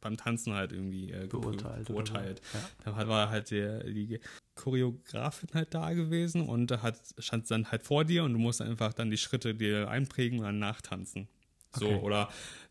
[0.00, 1.86] beim Tanzen halt irgendwie äh, Beurteilt.
[1.88, 2.42] beurteilt.
[2.84, 2.92] Ja.
[2.92, 4.20] Da war halt der, die
[4.54, 8.60] Choreografin halt da gewesen und da hat, stand dann halt vor dir und du musst
[8.62, 11.28] einfach dann die Schritte dir einprägen und dann nachtanzen.
[11.76, 12.00] So, Okay.
[12.02, 12.28] oder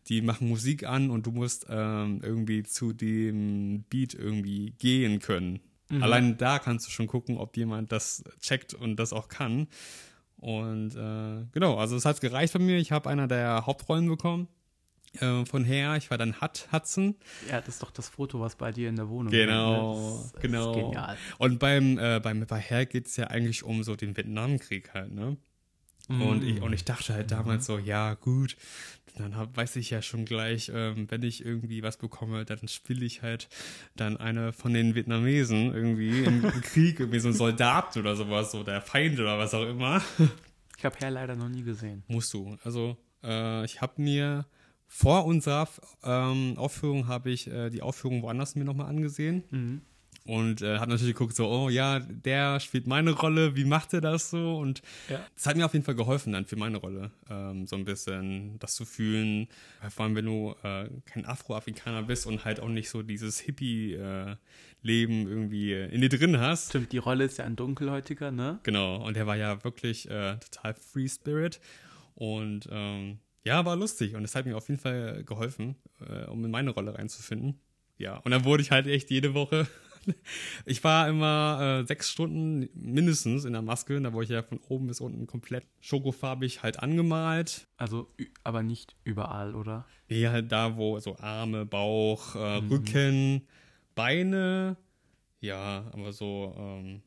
[0.08, 5.60] die machen Musik an und du musst ähm, irgendwie zu dem Beat irgendwie gehen können.
[5.90, 6.02] Mhm.
[6.02, 9.68] Allein da kannst du schon gucken, ob jemand das checkt und das auch kann.
[10.38, 12.78] Und äh, genau, also es hat gereicht bei mir.
[12.78, 14.48] Ich habe einer der Hauptrollen bekommen.
[15.20, 17.16] Äh, von her, ich war dann Hut Hudson.
[17.48, 19.94] ja, das ist doch das Foto, was bei dir in der Wohnung Genau, ne?
[19.94, 20.70] das, ist- das genau.
[20.70, 21.16] Ist genial.
[21.38, 25.12] Und beim, äh, beim bei Her geht es ja eigentlich um so den Vietnamkrieg halt,
[25.12, 25.36] ne?
[26.06, 28.58] Und, ich, und ich dachte halt damals so, ja, gut,
[29.16, 33.06] dann hab, weiß ich ja schon gleich, ähm, wenn ich irgendwie was bekomme, dann spiele
[33.06, 33.48] ich halt
[33.96, 38.64] dann eine von den Vietnamesen irgendwie im, Krieg, irgendwie so ein Soldat oder sowas, oder
[38.72, 40.02] der Feind oder was auch immer.
[40.76, 42.02] Ich habe Herr leider noch nie gesehen.
[42.06, 42.58] Musst du.
[42.64, 44.44] Also, äh, ich habe mir
[44.96, 45.68] vor unserer
[46.04, 49.80] ähm, Aufführung habe ich äh, die Aufführung woanders mir nochmal angesehen Mhm.
[50.24, 54.00] und äh, habe natürlich geguckt, so, oh ja, der spielt meine Rolle, wie macht er
[54.00, 54.56] das so?
[54.56, 55.18] Und Ja.
[55.34, 58.56] das hat mir auf jeden Fall geholfen dann für meine Rolle, ähm, so ein bisschen
[58.60, 59.48] das zu fühlen,
[59.90, 65.26] vor allem wenn du äh, kein Afroafrikaner bist und halt auch nicht so dieses Hippie-Leben
[65.26, 66.68] irgendwie äh, in dir drin hast.
[66.70, 68.60] Stimmt, die Rolle ist ja ein Dunkelhäutiger, ne?
[68.62, 71.60] Genau, und er war ja wirklich äh, total Free Spirit
[72.14, 76.44] und ähm, ja, war lustig und es hat mir auf jeden Fall geholfen, äh, um
[76.44, 77.60] in meine Rolle reinzufinden.
[77.96, 79.68] Ja, und dann wurde ich halt echt jede Woche
[80.64, 84.00] ich war immer äh, sechs Stunden mindestens in der Maske.
[84.00, 87.66] Da wurde ich ja von oben bis unten komplett schokofarbig halt angemalt.
[87.76, 88.08] Also,
[88.42, 89.86] aber nicht überall, oder?
[90.08, 92.68] Nee, halt da, wo so Arme, Bauch, äh, mhm.
[92.68, 93.42] Rücken,
[93.94, 94.76] Beine.
[95.40, 97.02] Ja, aber so, ähm,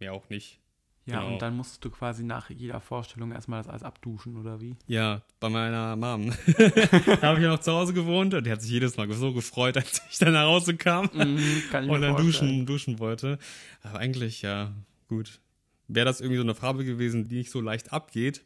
[0.00, 0.60] ja auch nicht.
[1.08, 1.32] Ja, genau.
[1.32, 4.76] und dann musstest du quasi nach jeder Vorstellung erstmal das alles abduschen, oder wie?
[4.86, 6.34] Ja, bei meiner Mom.
[6.58, 9.32] da habe ich ja noch zu Hause gewohnt und die hat sich jedes Mal so
[9.32, 13.38] gefreut, als ich dann nach Hause kam mhm, und dann duschen, duschen wollte.
[13.82, 14.74] Aber eigentlich, ja,
[15.08, 15.40] gut.
[15.86, 18.44] Wäre das irgendwie so eine Farbe gewesen, die nicht so leicht abgeht,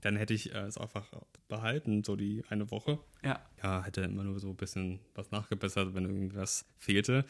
[0.00, 1.06] dann hätte ich äh, es einfach
[1.46, 2.98] behalten, so die eine Woche.
[3.22, 3.40] Ja.
[3.62, 7.24] Ja, hätte immer nur so ein bisschen was nachgebessert, wenn irgendwas fehlte.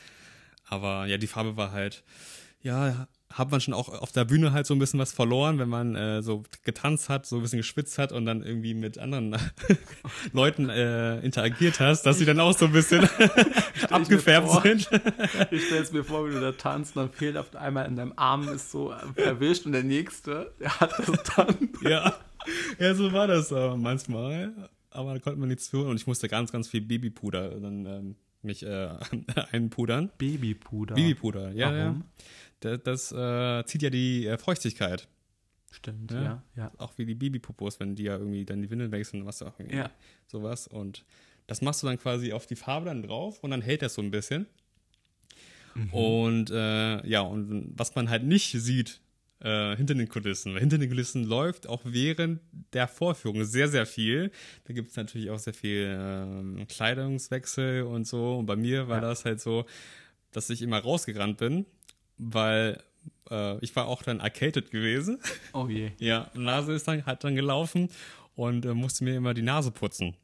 [0.66, 2.02] Aber ja, die Farbe war halt,
[2.62, 5.68] ja, hat man schon auch auf der Bühne halt so ein bisschen was verloren, wenn
[5.68, 9.36] man äh, so getanzt hat, so ein bisschen geschwitzt hat und dann irgendwie mit anderen
[10.32, 13.08] Leuten äh, interagiert hast, dass sie dann auch so ein bisschen
[13.90, 14.88] abgefärbt vor, sind.
[15.50, 18.12] ich stelle es mir vor, wie du da tanzt, dann fehlt auf einmal in deinem
[18.14, 21.70] Arm ist so verwischt und der nächste, der hat das dann.
[21.82, 22.14] ja.
[22.78, 24.52] ja, so war das äh, manchmal,
[24.90, 28.16] aber da konnte man nichts tun und ich musste ganz, ganz viel Babypuder dann ähm,
[28.44, 28.88] mich äh,
[29.52, 30.10] einpudern.
[30.18, 30.94] Babypuder?
[30.94, 31.72] Babypuder, ja.
[31.72, 32.00] Warum?
[32.00, 32.24] Ja
[32.64, 35.08] das, das äh, zieht ja die äh, Feuchtigkeit.
[35.70, 36.22] Stimmt, ja?
[36.22, 36.72] ja, ja.
[36.78, 39.78] Auch wie die Babybopos, wenn die ja irgendwie dann die Windeln wechseln, was auch irgendwie
[39.78, 39.90] ja.
[40.26, 40.66] sowas.
[40.68, 41.04] Und
[41.46, 44.02] das machst du dann quasi auf die Farbe dann drauf und dann hält das so
[44.02, 44.46] ein bisschen.
[45.74, 45.92] Mhm.
[45.92, 49.00] Und äh, ja, und was man halt nicht sieht
[49.40, 52.40] äh, hinter den Kulissen, weil hinter den Kulissen läuft auch während
[52.72, 54.30] der Vorführung sehr, sehr viel.
[54.64, 58.38] Da gibt es natürlich auch sehr viel äh, Kleidungswechsel und so.
[58.38, 59.08] Und bei mir war ja.
[59.08, 59.66] das halt so,
[60.32, 61.66] dass ich immer rausgerannt bin
[62.18, 62.82] weil
[63.30, 65.20] äh, ich war auch dann arcaded gewesen.
[65.52, 65.92] Oh je.
[65.98, 67.88] ja, Nase ist dann, hat dann gelaufen
[68.36, 70.16] und äh, musste mir immer die Nase putzen.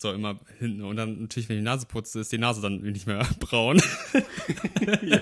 [0.00, 0.82] So, immer hinten.
[0.82, 3.82] Und dann natürlich, wenn ich die Nase putze, ist die Nase dann nicht mehr braun.
[5.02, 5.20] ja.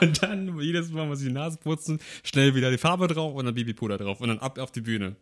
[0.00, 3.44] Und dann jedes Mal muss ich die Nase putzen, schnell wieder die Farbe drauf und
[3.44, 5.16] dann Babypuder drauf und dann ab auf die Bühne.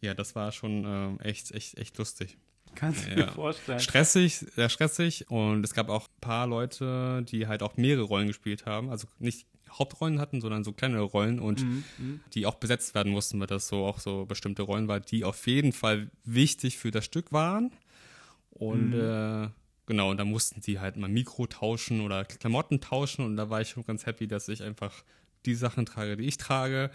[0.00, 2.38] Ja, das war schon äh, echt, echt, echt lustig.
[2.74, 3.16] Kannst du ja.
[3.16, 3.78] dir vorstellen.
[3.78, 5.30] Stressig, sehr stressig.
[5.30, 8.88] Und es gab auch ein paar Leute, die halt auch mehrere Rollen gespielt haben.
[8.88, 12.20] Also nicht Hauptrollen hatten, sondern so kleinere Rollen und mhm, mhm.
[12.32, 15.46] die auch besetzt werden mussten, weil das so auch so bestimmte Rollen waren, die auf
[15.46, 17.70] jeden Fall wichtig für das Stück waren.
[18.54, 19.00] Und mhm.
[19.00, 19.48] äh,
[19.86, 23.60] genau, und da mussten die halt mal Mikro tauschen oder Klamotten tauschen und da war
[23.60, 25.04] ich schon ganz happy, dass ich einfach
[25.44, 26.90] die Sachen trage, die ich trage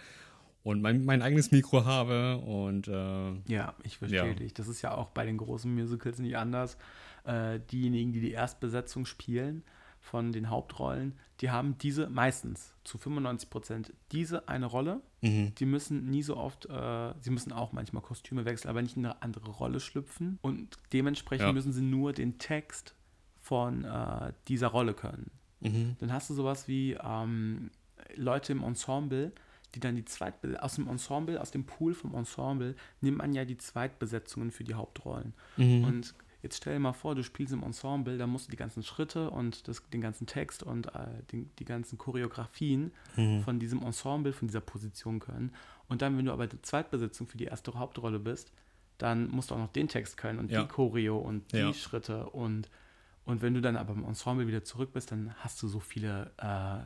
[0.62, 4.34] und mein, mein eigenes Mikro habe und äh, ja, ich verstehe ja.
[4.34, 4.54] dich.
[4.54, 6.76] Das ist ja auch bei den großen Musicals nicht anders.
[7.24, 9.62] Äh, diejenigen, die die Erstbesetzung spielen,
[10.00, 15.00] von den Hauptrollen, die haben diese meistens zu 95 Prozent diese eine Rolle.
[15.20, 15.54] Mhm.
[15.56, 19.04] Die müssen nie so oft, äh, sie müssen auch manchmal Kostüme wechseln, aber nicht in
[19.04, 20.38] eine andere Rolle schlüpfen.
[20.42, 21.52] Und dementsprechend ja.
[21.52, 22.94] müssen sie nur den Text
[23.40, 25.30] von äh, dieser Rolle können.
[25.60, 25.96] Mhm.
[25.98, 27.70] Dann hast du sowas wie ähm,
[28.16, 29.32] Leute im Ensemble,
[29.74, 33.44] die dann die Zweitbe aus dem Ensemble, aus dem Pool vom Ensemble, nimmt man ja
[33.44, 35.34] die Zweitbesetzungen für die Hauptrollen.
[35.56, 35.84] Mhm.
[35.84, 38.82] Und Jetzt stell dir mal vor, du spielst im Ensemble, da musst du die ganzen
[38.82, 43.42] Schritte und das, den ganzen Text und äh, die, die ganzen Choreografien mhm.
[43.42, 45.52] von diesem Ensemble, von dieser Position können.
[45.88, 48.52] Und dann, wenn du aber die Zweitbesetzung für die erste Hauptrolle bist,
[48.96, 50.62] dann musst du auch noch den Text können und ja.
[50.62, 51.72] die Choreo und die ja.
[51.72, 52.30] Schritte.
[52.30, 52.70] Und,
[53.24, 56.32] und wenn du dann aber im Ensemble wieder zurück bist, dann hast du so viele
[56.38, 56.84] äh,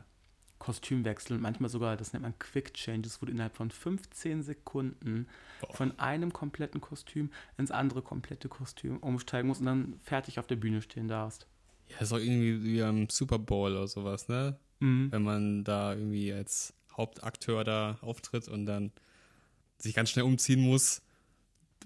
[0.59, 5.27] Kostümwechsel und manchmal sogar, das nennt man Quick Changes, wo du innerhalb von 15 Sekunden
[5.61, 5.75] Boah.
[5.75, 10.55] von einem kompletten Kostüm ins andere komplette Kostüm umsteigen musst und dann fertig auf der
[10.55, 11.47] Bühne stehen darfst.
[11.89, 14.57] Ja, ist auch irgendwie wie am Super Bowl oder sowas, ne?
[14.79, 15.11] Mhm.
[15.11, 18.91] Wenn man da irgendwie als Hauptakteur da auftritt und dann
[19.77, 21.01] sich ganz schnell umziehen muss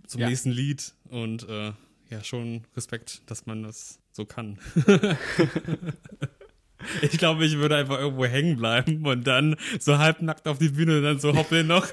[0.07, 0.29] zum ja.
[0.29, 1.73] nächsten Lied und äh,
[2.09, 4.59] ja, schon Respekt, dass man das so kann.
[7.01, 10.97] Ich glaube, ich würde einfach irgendwo hängen bleiben und dann so halbnackt auf die Bühne
[10.97, 11.87] und dann so hoppeln noch.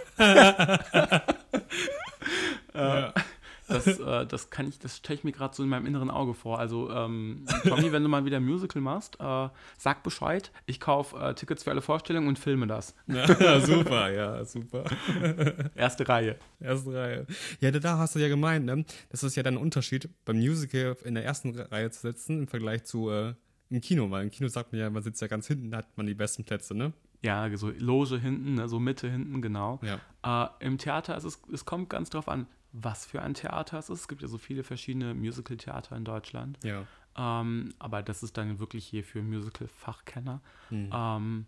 [2.75, 3.13] ja.
[3.69, 6.35] Das, äh, das kann ich, das stelle ich mir gerade so in meinem inneren Auge
[6.35, 6.59] vor.
[6.59, 10.53] Also, ähm, Tommy, wenn du mal wieder ein Musical machst, äh, sag Bescheid.
[10.67, 12.95] Ich kaufe äh, Tickets für alle Vorstellungen und filme das.
[13.07, 14.85] Ja, super, ja, super.
[15.75, 16.37] Erste Reihe.
[16.61, 17.27] Erste Reihe.
[17.61, 18.85] Ja, da hast du ja gemeint, ne?
[19.11, 22.49] Das ist ja dann ein Unterschied, beim Musical in der ersten Reihe zu sitzen im
[22.49, 23.35] Vergleich zu äh,
[23.71, 25.97] im Kino, weil im Kino sagt man ja, man sitzt ja ganz hinten, da hat
[25.97, 26.93] man die besten Plätze, ne?
[27.23, 29.81] Ja, so Loge hinten, ne, so Mitte hinten, genau.
[29.83, 30.51] Ja.
[30.61, 33.89] Äh, Im Theater ist es, es kommt ganz drauf an, was für ein Theater es
[33.89, 34.01] ist.
[34.01, 36.59] Es gibt ja so viele verschiedene Musical-Theater in Deutschland.
[36.63, 36.85] Ja.
[37.17, 40.41] Ähm, aber das ist dann wirklich hier für Musical-Fachkenner.
[40.71, 40.91] Mhm.
[40.93, 41.47] Ähm,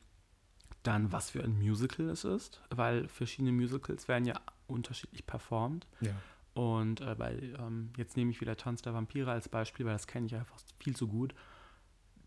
[0.83, 5.87] dann, was für ein Musical es ist, weil verschiedene Musicals werden ja unterschiedlich performt.
[6.01, 6.13] Ja.
[6.55, 10.07] Und äh, bei, ähm, jetzt nehme ich wieder Tanz der Vampire als Beispiel, weil das
[10.07, 11.35] kenne ich einfach viel zu gut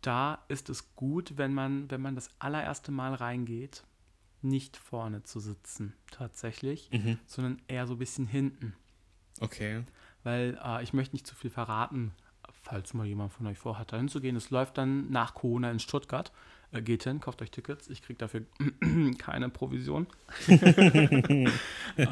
[0.01, 3.83] da ist es gut, wenn man, wenn man das allererste Mal reingeht,
[4.41, 7.19] nicht vorne zu sitzen, tatsächlich, Mhm.
[7.27, 8.73] sondern eher so ein bisschen hinten.
[9.39, 9.83] Okay.
[10.23, 12.11] Weil äh, ich möchte nicht zu viel verraten,
[12.63, 14.35] falls mal jemand von euch vorhat, da hinzugehen.
[14.35, 16.31] Es läuft dann nach Corona in Stuttgart.
[16.71, 17.87] Äh, geht hin, kauft euch Tickets.
[17.89, 18.41] Ich kriege dafür
[19.19, 20.07] keine Provision.
[20.47, 21.49] ähm,
[21.97, 22.07] äh,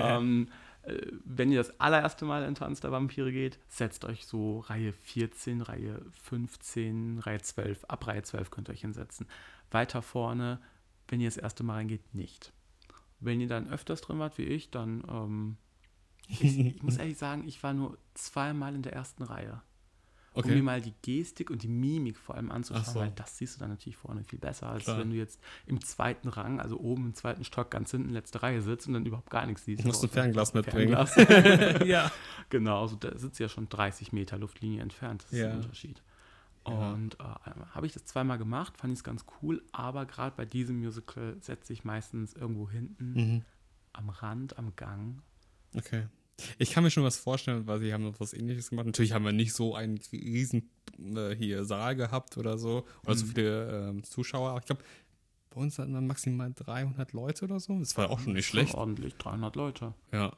[1.24, 5.62] wenn ihr das allererste Mal in Tanz der Vampire geht, setzt euch so Reihe 14,
[5.62, 7.86] Reihe 15, Reihe 12.
[7.86, 9.28] Ab Reihe 12 könnt ihr euch hinsetzen.
[9.72, 10.60] Weiter vorne,
[11.08, 12.54] wenn ihr das erste Mal reingeht, nicht.
[13.20, 15.58] Wenn ihr dann öfters drin wart wie ich, dann, ähm,
[16.28, 19.62] ich, ich muss ehrlich sagen, ich war nur zweimal in der ersten Reihe.
[20.46, 20.62] Um mir Okay.
[20.62, 23.00] mal die Gestik und die Mimik vor allem anzuschauen, so.
[23.00, 25.00] weil das siehst du dann natürlich vorne viel besser, als Klar.
[25.00, 28.62] wenn du jetzt im zweiten Rang, also oben im zweiten Stock, ganz hinten, letzte Reihe
[28.62, 29.84] sitzt und dann überhaupt gar nichts siehst.
[29.84, 30.96] Du musst ein Fernglas mitbringen.
[31.08, 31.82] Fernglas.
[31.88, 32.12] ja.
[32.50, 35.24] genau, also da sitzt ja schon 30 Meter Luftlinie entfernt.
[35.24, 35.50] Das ist Ja.
[35.52, 36.02] ein Unterschied.
[36.68, 36.92] Ja.
[36.92, 37.24] Und äh,
[37.74, 41.38] habe ich das zweimal gemacht, fand ich es ganz cool, aber gerade bei diesem Musical
[41.42, 43.42] setze ich meistens irgendwo hinten Mhm.
[43.94, 45.22] am Rand, am Gang.
[45.76, 46.08] Okay.
[46.58, 48.86] Ich kann mir schon was vorstellen, weil sie haben noch was ähnliches gemacht.
[48.86, 50.70] Natürlich haben wir nicht so einen riesen
[51.16, 53.30] äh, hier Saal gehabt oder so, oder so Mhm.
[53.30, 54.50] viele ähm, Zuschauer.
[54.52, 54.84] Aber ich glaube,
[55.52, 57.78] bei uns hatten wir maximal 300 Leute oder so.
[57.80, 58.76] Das war auch schon nicht Schon schlecht.
[58.76, 59.94] ordentlich, 300 Leute.
[60.14, 60.34] Ja.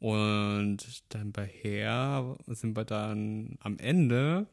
[0.00, 0.78] Und
[1.10, 4.46] dann bei Her sind wir dann am Ende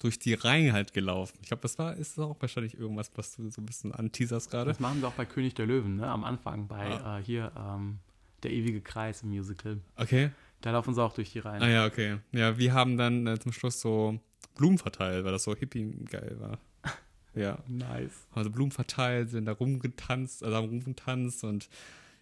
[0.00, 1.38] durch die Reihen halt gelaufen.
[1.42, 4.70] Ich glaube, das war, ist auch wahrscheinlich irgendwas, was du so ein bisschen anteaserst gerade.
[4.70, 6.08] Das machen sie auch bei König der Löwen, ne?
[6.08, 7.18] am Anfang, bei Ah.
[7.20, 8.00] äh, hier ähm,
[8.44, 9.80] Der ewige Kreis im Musical.
[9.96, 10.30] Okay.
[10.60, 11.62] Da laufen sie auch durch die Reihen.
[11.62, 12.18] Ah ja, okay.
[12.32, 14.18] Ja, wir haben dann äh, zum Schluss so
[14.54, 16.58] Blumen verteilt, weil das so hippie-geil war.
[17.36, 17.58] Ja.
[17.66, 18.28] Nice.
[18.32, 21.68] Also Blumen verteilt, sind da rumgetanzt, also haben rumgetanzt und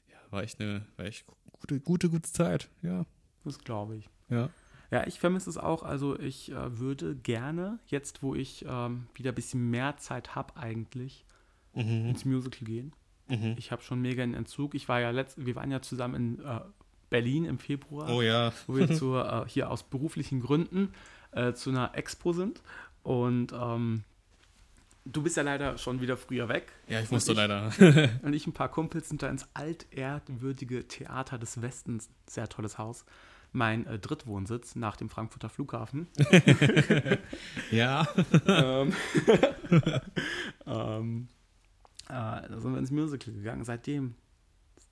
[0.08, 1.26] ja, war echt eine, war echt
[1.60, 2.70] gute, gute, gute Zeit.
[2.80, 3.04] Ja.
[3.44, 4.08] Das glaube ich.
[4.30, 4.48] Ja.
[4.90, 5.82] Ja, ich vermisse es auch.
[5.82, 10.56] Also ich äh, würde gerne, jetzt wo ich ähm, wieder ein bisschen mehr Zeit habe
[10.56, 11.26] eigentlich,
[11.74, 12.06] Mhm.
[12.08, 12.92] ins Musical gehen.
[13.32, 13.54] Mhm.
[13.56, 14.74] Ich habe schon mega einen Entzug.
[14.74, 16.60] Ich war ja letzt, wir waren ja zusammen in äh,
[17.10, 18.52] Berlin im Februar, Oh ja.
[18.66, 20.92] wo wir zu, äh, hier aus beruflichen Gründen
[21.32, 22.60] äh, zu einer Expo sind.
[23.02, 24.04] Und ähm,
[25.04, 26.72] du bist ja leider schon wieder früher weg.
[26.88, 27.72] Ja, ich musste ich- leider.
[28.22, 33.04] Und ich ein paar Kumpels sind da ins altehrwürdige Theater des Westens, sehr tolles Haus,
[33.52, 36.06] mein äh, Drittwohnsitz nach dem Frankfurter Flughafen.
[37.70, 38.06] ja.
[38.46, 38.92] ähm,
[40.66, 41.41] ähm, äh,
[42.08, 43.64] da sind wir ins Musical gegangen.
[43.64, 44.14] Seitdem,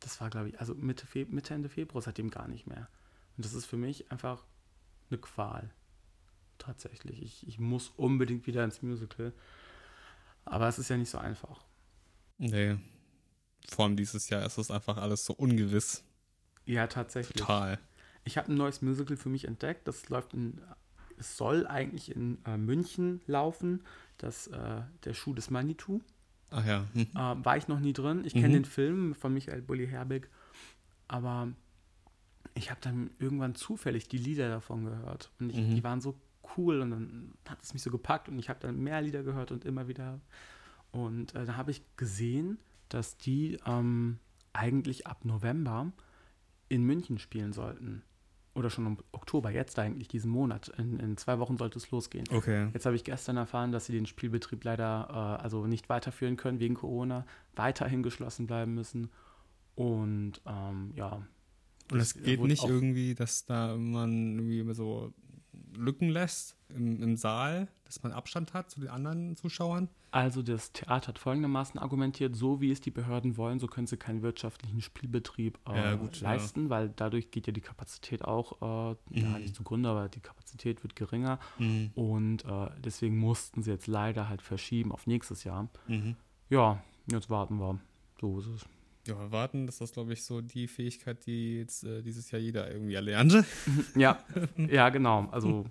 [0.00, 2.88] das war glaube ich, also Mitte, Fe Mitte, Ende Februar, seitdem gar nicht mehr.
[3.36, 4.44] Und das ist für mich einfach
[5.10, 5.70] eine Qual.
[6.58, 7.22] Tatsächlich.
[7.22, 9.32] Ich, ich muss unbedingt wieder ins Musical.
[10.44, 11.64] Aber es ist ja nicht so einfach.
[12.38, 12.76] Nee.
[13.68, 16.04] Vor allem dieses Jahr ist das einfach alles so ungewiss.
[16.66, 17.40] Ja, tatsächlich.
[17.40, 17.78] Total.
[18.24, 19.88] Ich habe ein neues Musical für mich entdeckt.
[19.88, 20.60] Das läuft in,
[21.18, 23.84] es soll eigentlich in äh, München laufen.
[24.18, 26.00] Das, äh, der Schuh des Manitou.
[26.50, 26.84] Ach ja.
[26.94, 27.02] Hm.
[27.14, 28.24] Äh, war ich noch nie drin.
[28.24, 28.52] Ich kenne Mhm.
[28.52, 30.28] den Film von Michael Bulli Herbig.
[31.08, 31.48] Aber
[32.54, 35.30] ich habe dann irgendwann zufällig die Lieder davon gehört.
[35.38, 35.74] Und ich, Mhm.
[35.76, 36.18] die waren so
[36.56, 36.80] cool.
[36.80, 38.28] Und dann hat es mich so gepackt.
[38.28, 40.20] Und ich habe dann mehr Lieder gehört und immer wieder.
[40.92, 42.58] Und äh, da habe ich gesehen,
[42.88, 44.18] dass die ähm,
[44.52, 45.92] eigentlich ab November
[46.68, 48.02] in München spielen sollten.
[48.60, 50.68] Oder schon im Oktober, jetzt eigentlich diesen Monat.
[50.76, 52.26] In, in zwei Wochen sollte es losgehen.
[52.30, 52.68] Okay.
[52.74, 56.60] Jetzt habe ich gestern erfahren, dass sie den Spielbetrieb leider äh, also nicht weiterführen können
[56.60, 57.24] wegen Corona,
[57.56, 59.08] weiterhin geschlossen bleiben müssen.
[59.76, 61.26] Und ähm, ja.
[61.90, 65.14] Und es geht nicht irgendwie, dass da man irgendwie so
[65.74, 69.88] Lücken lässt im, im Saal, dass man Abstand hat zu den anderen Zuschauern?
[70.12, 73.96] Also das Theater hat folgendermaßen argumentiert, so wie es die Behörden wollen, so können sie
[73.96, 76.32] keinen wirtschaftlichen Spielbetrieb äh, Ja, gut, ja.
[76.32, 79.38] leisten, weil dadurch geht ja die Kapazität auch, äh, ja Mhm.
[79.42, 81.38] nicht zugrunde, aber die Kapazität wird geringer.
[81.58, 81.90] Mhm.
[81.94, 85.68] Und äh, deswegen mussten sie jetzt leider halt verschieben auf nächstes Jahr.
[85.86, 86.16] Mhm.
[86.48, 87.78] Ja, jetzt warten wir.
[88.20, 88.66] So ist es.
[89.06, 92.70] Ja, warten, das ist, glaube ich, so die Fähigkeit, die jetzt äh, dieses Jahr jeder
[92.70, 93.44] irgendwie erlernt.
[93.96, 94.18] Ja,
[94.56, 95.28] ja, genau.
[95.30, 95.64] Also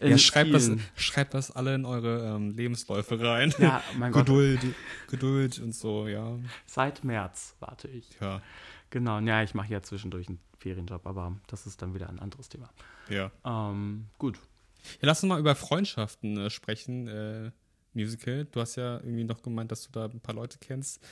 [0.00, 3.54] Ja, schreibt das, schreibt das alle in eure ähm, Lebensläufe rein.
[3.58, 4.26] Ja, mein Gott.
[4.26, 4.60] Geduld,
[5.08, 6.38] Geduld und so, ja.
[6.66, 8.08] Seit März warte ich.
[8.20, 8.42] Ja,
[8.90, 12.48] Genau, ja, ich mache ja zwischendurch einen Ferienjob, aber das ist dann wieder ein anderes
[12.48, 12.70] Thema.
[13.08, 13.30] ja.
[13.44, 14.38] Ähm, gut.
[15.00, 17.08] Ja, lass uns mal über Freundschaften äh, sprechen.
[17.08, 17.50] Äh,
[17.96, 18.44] Musical.
[18.44, 21.02] Du hast ja irgendwie noch gemeint, dass du da ein paar Leute kennst.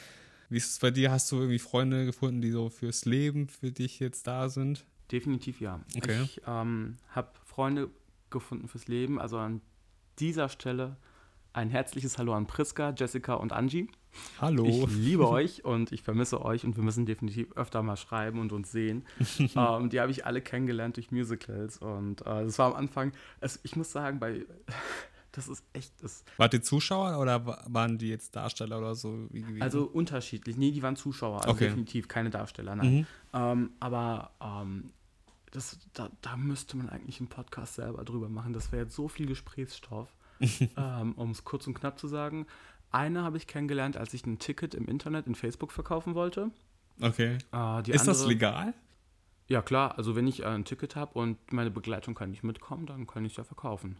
[0.50, 1.10] Wie ist es bei dir?
[1.10, 4.84] Hast du irgendwie Freunde gefunden, die so fürs Leben für dich jetzt da sind?
[5.10, 5.80] Definitiv ja.
[5.96, 6.22] Okay.
[6.22, 7.90] Ich ähm, habe Freunde
[8.34, 9.18] gefunden fürs Leben.
[9.18, 9.62] Also an
[10.18, 10.96] dieser Stelle
[11.54, 13.88] ein herzliches Hallo an Priska, Jessica und Angie.
[14.40, 14.64] Hallo.
[14.66, 18.52] Ich liebe euch und ich vermisse euch und wir müssen definitiv öfter mal schreiben und
[18.52, 19.04] uns sehen.
[19.56, 23.58] ähm, die habe ich alle kennengelernt durch Musicals und äh, das war am Anfang, also
[23.62, 24.44] ich muss sagen, bei
[25.32, 25.92] Das ist echt.
[26.00, 29.28] Das Wart ihr Zuschauer oder wa- waren die jetzt Darsteller oder so?
[29.58, 30.56] Also unterschiedlich.
[30.56, 31.64] Nee, die waren Zuschauer, also Okay.
[31.64, 33.04] definitiv keine Darsteller, nein.
[33.32, 34.90] Ähm, aber ähm,
[35.54, 38.52] das, da, da müsste man eigentlich einen Podcast selber drüber machen.
[38.52, 40.08] Das wäre jetzt so viel Gesprächsstoff.
[40.76, 42.46] ähm, um es kurz und knapp zu sagen.
[42.90, 46.50] Eine habe ich kennengelernt, als ich ein Ticket im Internet in Facebook verkaufen wollte.
[47.00, 47.38] okay.
[47.52, 48.74] Äh, Ist das andere- legal?
[49.46, 49.96] Ja, klar.
[49.98, 53.24] Also, wenn ich äh, ein Ticket habe und meine Begleitung kann nicht mitkommen, dann kann
[53.24, 53.96] ich es ja verkaufen.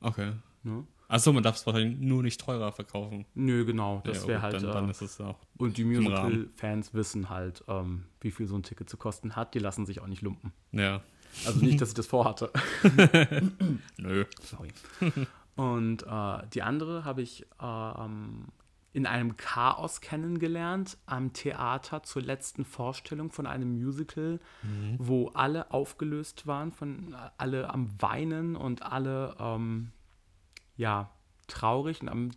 [0.00, 0.32] Okay.
[0.62, 0.86] Ne?
[1.12, 3.26] Achso, man darf es wahrscheinlich nur nicht teurer verkaufen.
[3.34, 4.00] Nö, genau.
[4.06, 4.54] Das Ja, wäre halt.
[4.54, 5.36] Dann, äh, dann ist es auch.
[5.58, 5.84] und die.
[5.84, 9.52] Musical-Fans wissen halt, ähm, wie viel so ein Ticket zu kosten hat.
[9.54, 10.52] Die lassen sich auch nicht lumpen.
[10.72, 11.02] Ja.
[11.46, 12.50] Also nicht, dass ich das vorhatte.
[13.98, 14.24] Nö.
[14.42, 14.70] Sorry.
[15.56, 18.46] Und äh, die andere habe ich ähm,
[18.94, 24.40] in einem Chaos kennengelernt am Theater zur letzten Vorstellung von einem Musical,
[24.98, 29.92] wo alle aufgelöst waren, von äh, alle am Weinen und alle ähm,
[30.82, 31.10] ja
[31.46, 32.30] traurig und am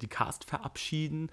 [0.00, 1.30] die Cast verabschieden.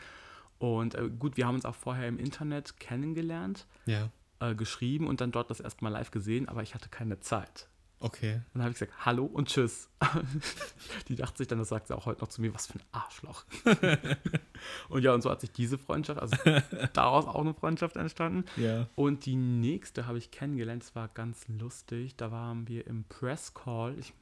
[0.60, 4.10] Und äh, gut, wir haben uns auch vorher im Internet kennengelernt, Ja.
[4.40, 7.68] äh, geschrieben und dann dort das erste Mal live gesehen, aber ich hatte keine Zeit.
[8.00, 8.42] Okay.
[8.54, 9.90] Dann habe ich gesagt, hallo und tschüss.
[11.08, 12.84] Die dachte sich dann, das sagt sie auch heute noch zu mir, was für ein
[12.92, 13.46] Arschloch.
[14.90, 16.36] und ja, und so hat sich diese Freundschaft, also
[16.94, 18.46] daraus auch eine Freundschaft entstanden.
[18.56, 18.88] Ja.
[18.96, 22.16] Und die nächste habe ich kennengelernt, das war ganz lustig.
[22.18, 23.98] Da waren wir im Press Call.
[23.98, 24.14] Ich,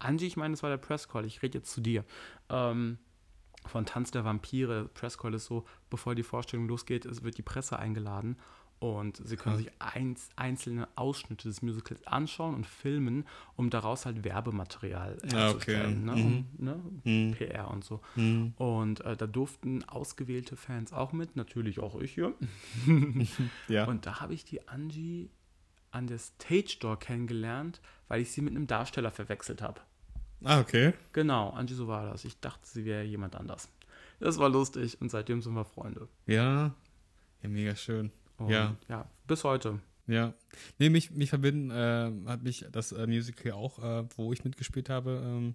[0.00, 1.24] Angie, ich meine, das war der Press Call.
[1.24, 2.04] Ich rede jetzt zu dir.
[2.48, 2.98] Ähm,
[3.66, 4.88] von Tanz der Vampire.
[4.94, 8.36] Press Call ist so, bevor die Vorstellung losgeht, es wird die Presse eingeladen.
[8.78, 13.26] Und sie können sich eins, einzelne Ausschnitte des Musicals anschauen und filmen,
[13.56, 15.36] um daraus halt Werbematerial Ah, okay.
[15.76, 16.04] herzustellen.
[16.06, 16.12] Ne?
[16.16, 16.46] Mhm.
[16.56, 16.80] Um, ne?
[17.04, 17.32] Mhm.
[17.34, 18.00] PR und so.
[18.16, 18.54] Mhm.
[18.56, 22.32] Und äh, da durften ausgewählte Fans auch mit, natürlich auch ich hier.
[23.68, 23.84] Ja.
[23.84, 25.28] Und da habe ich die Angie
[25.90, 29.82] an der Stage Door kennengelernt, weil ich sie mit einem Darsteller verwechselt habe.
[30.44, 30.92] Ah, okay.
[31.12, 32.24] Genau, Angie, so war das.
[32.24, 33.68] Ich dachte, sie wäre jemand anders.
[34.20, 36.08] Das war lustig und seitdem sind wir Freunde.
[36.26, 36.74] Ja.
[37.42, 38.10] Ja, mega schön.
[38.36, 38.76] Und Ja.
[38.88, 39.80] Ja, bis heute.
[40.06, 40.34] Ja.
[40.78, 44.88] Nee, mich, mich verbinden, äh, hat mich das äh, Musical auch, äh, wo ich mitgespielt
[44.90, 45.54] habe, ähm,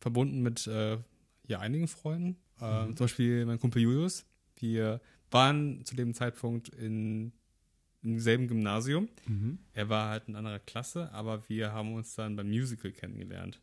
[0.00, 0.98] verbunden mit äh,
[1.46, 2.36] ja, einigen Freunden.
[2.60, 4.26] Äh, Zum Beispiel mein Kumpel Julius.
[4.56, 5.00] Wir
[5.30, 7.32] waren zu dem Zeitpunkt in,
[8.02, 9.08] im selben Gymnasium.
[9.72, 13.60] Er war halt in anderer Klasse, aber wir haben uns dann beim Musical kennengelernt.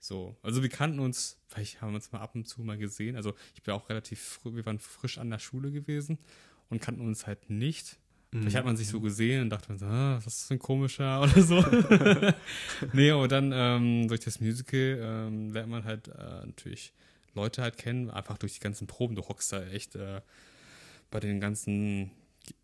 [0.00, 3.16] So, also wir kannten uns, vielleicht haben wir uns mal ab und zu mal gesehen.
[3.16, 6.18] Also ich bin auch relativ früh, wir waren frisch an der Schule gewesen
[6.70, 7.98] und kannten uns halt nicht.
[8.30, 10.54] Vielleicht hat man sich so gesehen und dachte man so, ah, was ist das für
[10.54, 11.64] ein komischer oder so.
[12.92, 16.92] nee, aber dann ähm, durch das Musical ähm, lernt man halt äh, natürlich
[17.34, 19.14] Leute halt kennen, einfach durch die ganzen Proben.
[19.14, 20.20] Du hockst da echt äh,
[21.10, 22.10] bei den ganzen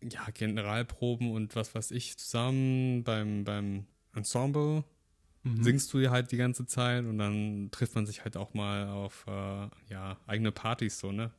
[0.03, 4.83] ja, Generalproben und was weiß ich zusammen beim, beim Ensemble
[5.61, 9.25] singst du halt die ganze Zeit und dann trifft man sich halt auch mal auf
[9.27, 11.31] äh, ja, eigene Partys so, ne?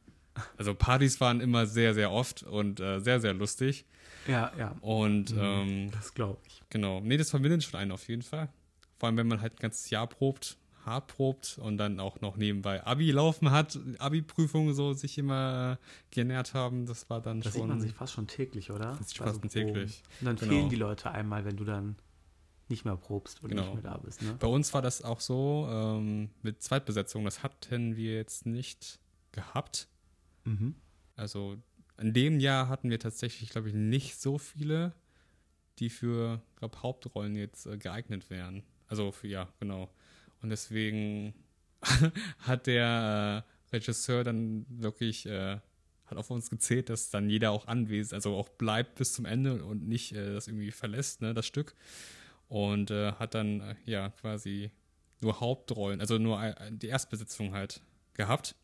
[0.59, 3.87] Also Partys waren immer sehr, sehr oft und äh, sehr, sehr lustig.
[4.29, 4.77] Ja, ja.
[4.81, 6.61] Und ähm, Das glaube ich.
[6.69, 8.49] genau, nee, das verbindet schon einen auf jeden Fall.
[8.99, 12.37] Vor allem, wenn man halt ein ganzes Jahr probt, hart probt und dann auch noch
[12.37, 17.53] nebenbei Abi laufen hat, Abi-Prüfungen so sich immer äh, genährt haben, das war dann Das
[17.53, 17.63] schon.
[17.63, 18.95] sieht man sich fast schon täglich, oder?
[18.99, 20.03] Das sieht fast so täglich.
[20.21, 20.53] Und dann Genau.
[20.53, 21.97] fehlen die Leute einmal, wenn du dann
[22.69, 23.63] nicht mehr probst und Genau.
[23.63, 24.23] nicht mehr da bist.
[24.23, 24.37] Ne?
[24.39, 27.25] Bei uns war das auch so ähm, mit Zweitbesetzung.
[27.25, 28.99] Das hatten wir jetzt nicht
[29.33, 29.89] gehabt.
[30.45, 30.75] Mhm.
[31.15, 31.57] Also
[31.99, 34.93] in dem Jahr hatten wir tatsächlich, glaube ich, nicht so viele,
[35.79, 38.63] die für, glaube Hauptrollen jetzt äh, geeignet wären.
[38.89, 39.91] Also für ja, genau.
[40.43, 41.35] Und deswegen
[42.41, 45.59] hat der äh, Regisseur dann wirklich äh,
[46.07, 49.65] hat auf uns gezählt, dass dann jeder auch anwesend, also auch bleibt bis zum Ende
[49.65, 51.75] und nicht äh, das irgendwie verlässt, ne, das Stück.
[52.49, 54.71] Und äh, hat dann äh, ja quasi
[55.21, 57.81] nur Hauptrollen, also nur äh, die Erstbesetzung halt
[58.15, 58.55] gehabt.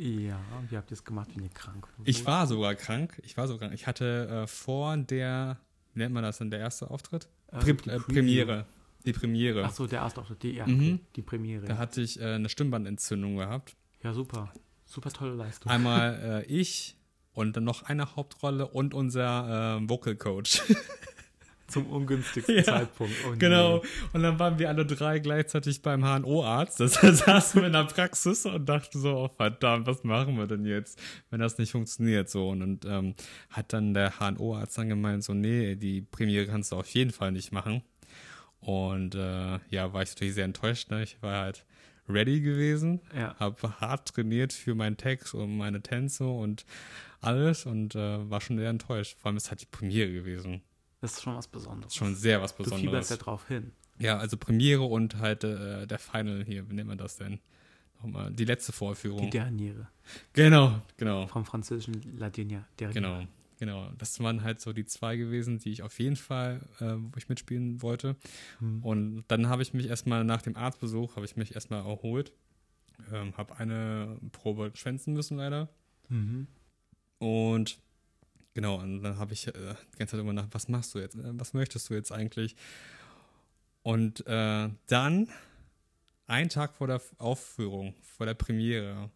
[0.00, 2.08] Ja, und wie habt ihr es gemacht, wenn ihr krank wart?
[2.08, 3.20] Ich war sogar krank.
[3.24, 3.74] Ich war sogar krank.
[3.80, 5.58] Ich hatte äh, vor der,
[5.92, 7.28] wie nennt man das denn, der erste Auftritt?
[7.52, 7.98] Äh, Pre die äh.
[7.98, 8.66] Premiere.
[9.04, 9.64] Die Premiere.
[9.64, 11.00] Ach so, der erste Auftritt, die, ja, Mhm.
[11.16, 11.66] die Premiere.
[11.66, 13.76] Da hatte ich eine Stimmbandentzündung gehabt.
[14.02, 14.52] ja, super.
[14.84, 15.70] Super tolle Leistung.
[15.70, 16.96] Einmal ich
[17.32, 20.62] und dann noch eine Hauptrolle und unser äh, Vocal Coach.
[21.68, 23.12] Zum ungünstigsten Ja, Zeitpunkt.
[23.26, 23.38] Oh, nee.
[23.38, 23.82] genau.
[24.12, 26.80] Und dann waren wir alle drei gleichzeitig beim HNO-Arzt.
[26.80, 30.64] Das saßen wir in der Praxis und dachten so, oh, verdammt, was machen wir denn
[30.64, 30.98] jetzt,
[31.30, 32.48] wenn das nicht funktioniert so.
[32.48, 33.14] Und, und ähm,
[33.50, 37.32] hat dann der HNO-Arzt dann gemeint, so, nee, die Premiere kannst du auf jeden Fall
[37.32, 37.82] nicht machen.
[38.60, 40.90] Und äh, ja, war ich natürlich sehr enttäuscht.
[40.90, 41.02] Ne?
[41.02, 41.64] Ich war halt
[42.08, 43.36] ready gewesen, Ja.
[43.38, 46.64] habe hart trainiert für meinen Text und meine Tänze und
[47.20, 49.16] alles und äh, war schon sehr enttäuscht.
[49.18, 50.62] Vor allem ist halt die Premiere gewesen.
[51.00, 51.94] Das ist schon was Besonderes.
[51.94, 52.90] Schon sehr was du Besonderes.
[52.90, 53.72] fieberst ja drauf hin.
[53.98, 57.40] Ja, also Premiere und halt äh, der Final hier, wie nennt man das denn?
[58.00, 59.22] Nochmal, die letzte Vorführung.
[59.22, 59.88] Die Derniere.
[60.32, 61.26] genau, genau.
[61.26, 62.64] Vom französischen La Dernière.
[62.78, 62.92] Dernière.
[62.92, 63.24] Genau,
[63.58, 63.90] genau.
[63.98, 67.28] Das waren halt so die zwei gewesen, die ich auf jeden Fall, äh, wo ich
[67.28, 68.16] mitspielen wollte.
[68.60, 68.84] Hm.
[68.84, 72.32] Und dann habe ich mich erstmal nach dem Arztbesuch, habe ich mich erstmal erholt.
[73.12, 75.68] Ähm, habe eine Probe schwänzen müssen leider.
[76.08, 76.46] Mhm.
[77.18, 77.78] Und
[78.54, 81.16] genau, und dann habe ich äh, die ganze Zeit immer nach, was machst du jetzt?
[81.16, 82.56] Äh, Was möchtest du jetzt eigentlich?
[83.82, 85.28] Und äh, dann,
[86.26, 89.10] einen Tag vor der Aufführung, vor der Premiere,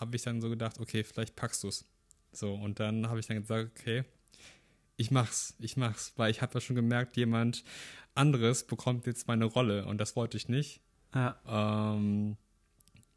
[0.00, 1.84] habe ich dann so gedacht, okay, vielleicht packst du es.
[2.32, 4.04] So, und dann habe ich dann gesagt, okay,
[4.96, 7.64] ich mach's, ich mach's, weil ich habe ja schon gemerkt, jemand
[8.14, 10.80] anderes bekommt jetzt meine Rolle und das wollte ich nicht.
[11.14, 11.38] Ja.
[11.46, 12.36] Ähm,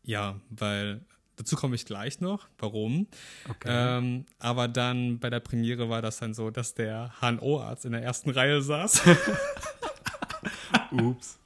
[0.03, 1.03] ja, weil
[1.36, 3.08] dazu komme ich gleich noch, warum.
[3.50, 3.68] Okay.
[3.70, 8.04] Ähm, aber dann bei der Premiere war das dann so, dass der HNO-Arzt in der
[8.04, 9.02] ersten Reihe saß.
[10.92, 11.40] Ups.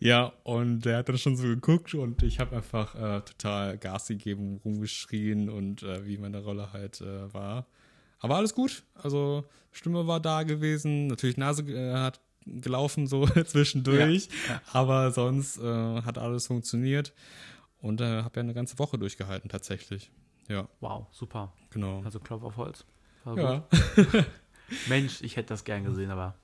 [0.00, 4.08] ja, und der hat dann schon so geguckt und ich habe einfach äh, total Gas
[4.08, 7.66] gegeben, rumgeschrien und äh, wie meine Rolle halt äh, war.
[8.18, 8.84] Aber alles gut.
[8.94, 14.62] Also Stimme war da gewesen, natürlich Nase äh, hat gelaufen so zwischendurch, Ja, ja.
[14.72, 17.12] aber sonst äh, hat alles funktioniert
[17.82, 20.10] und äh, habe ja eine ganze Woche durchgehalten tatsächlich.
[20.48, 21.52] Ja, Wow, super.
[21.70, 22.00] genau.
[22.02, 22.86] Also Klopf auf Holz.
[23.24, 23.68] War Ja.
[24.88, 26.34] Mensch, ich hätte das gern gesehen, aber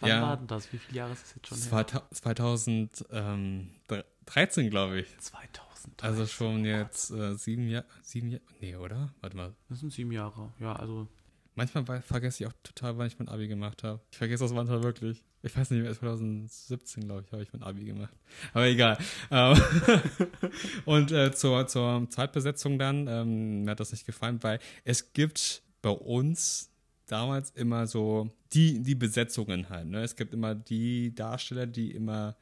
[0.00, 0.20] wann Ja.
[0.22, 0.70] war denn das?
[0.72, 2.02] Wie viele Jahre ist das jetzt schon her?
[2.12, 5.18] 2000 2013 glaube ich.
[5.18, 6.02] 2000.
[6.04, 9.14] Also schon jetzt äh, sieben Jahre, sieben Jahre, nee, oder?
[9.20, 9.54] Warte mal.
[9.68, 10.52] Das sind sieben Jahre.
[10.60, 11.08] Ja, also
[11.58, 14.00] Manchmal vergesse ich auch total, wann ich mein Abi gemacht habe.
[14.12, 15.24] Ich vergesse das manchmal wirklich.
[15.42, 18.14] Ich weiß nicht mehr, 2017, glaube ich, habe ich mein Abi gemacht.
[18.52, 18.96] Aber egal.
[19.32, 19.60] Ähm,
[20.84, 25.64] Und äh, zur, zur Zweitbesetzung dann, ähm, mir hat das nicht gefallen, weil es gibt
[25.82, 26.70] bei uns
[27.06, 29.88] damals immer so die, die Besetzungen halt.
[29.88, 30.04] Ne?
[30.04, 32.36] Es gibt immer die Darsteller, die immer,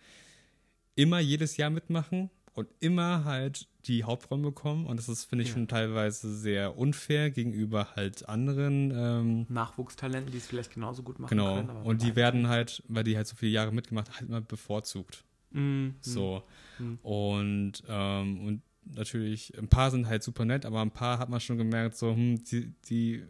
[0.95, 4.87] immer jedes Jahr mitmachen und immer halt die Hauptrollen bekommen.
[4.87, 5.55] Und das ist, finde ich, Ja.
[5.55, 8.91] schon teilweise sehr unfair gegenüber halt anderen.
[8.93, 11.55] Ähm, Nachwuchstalenten, die es vielleicht genauso gut machen genau.
[11.55, 11.69] können.
[11.71, 15.23] aber Und die werden halt, weil die halt so viele Jahre mitgemacht halt immer bevorzugt.
[15.51, 16.43] Mm, So.
[16.79, 16.99] Mhm.
[17.03, 21.41] Und, ähm, und natürlich, ein paar sind halt super nett, aber ein paar hat man
[21.41, 23.23] schon gemerkt, so, hm, die, die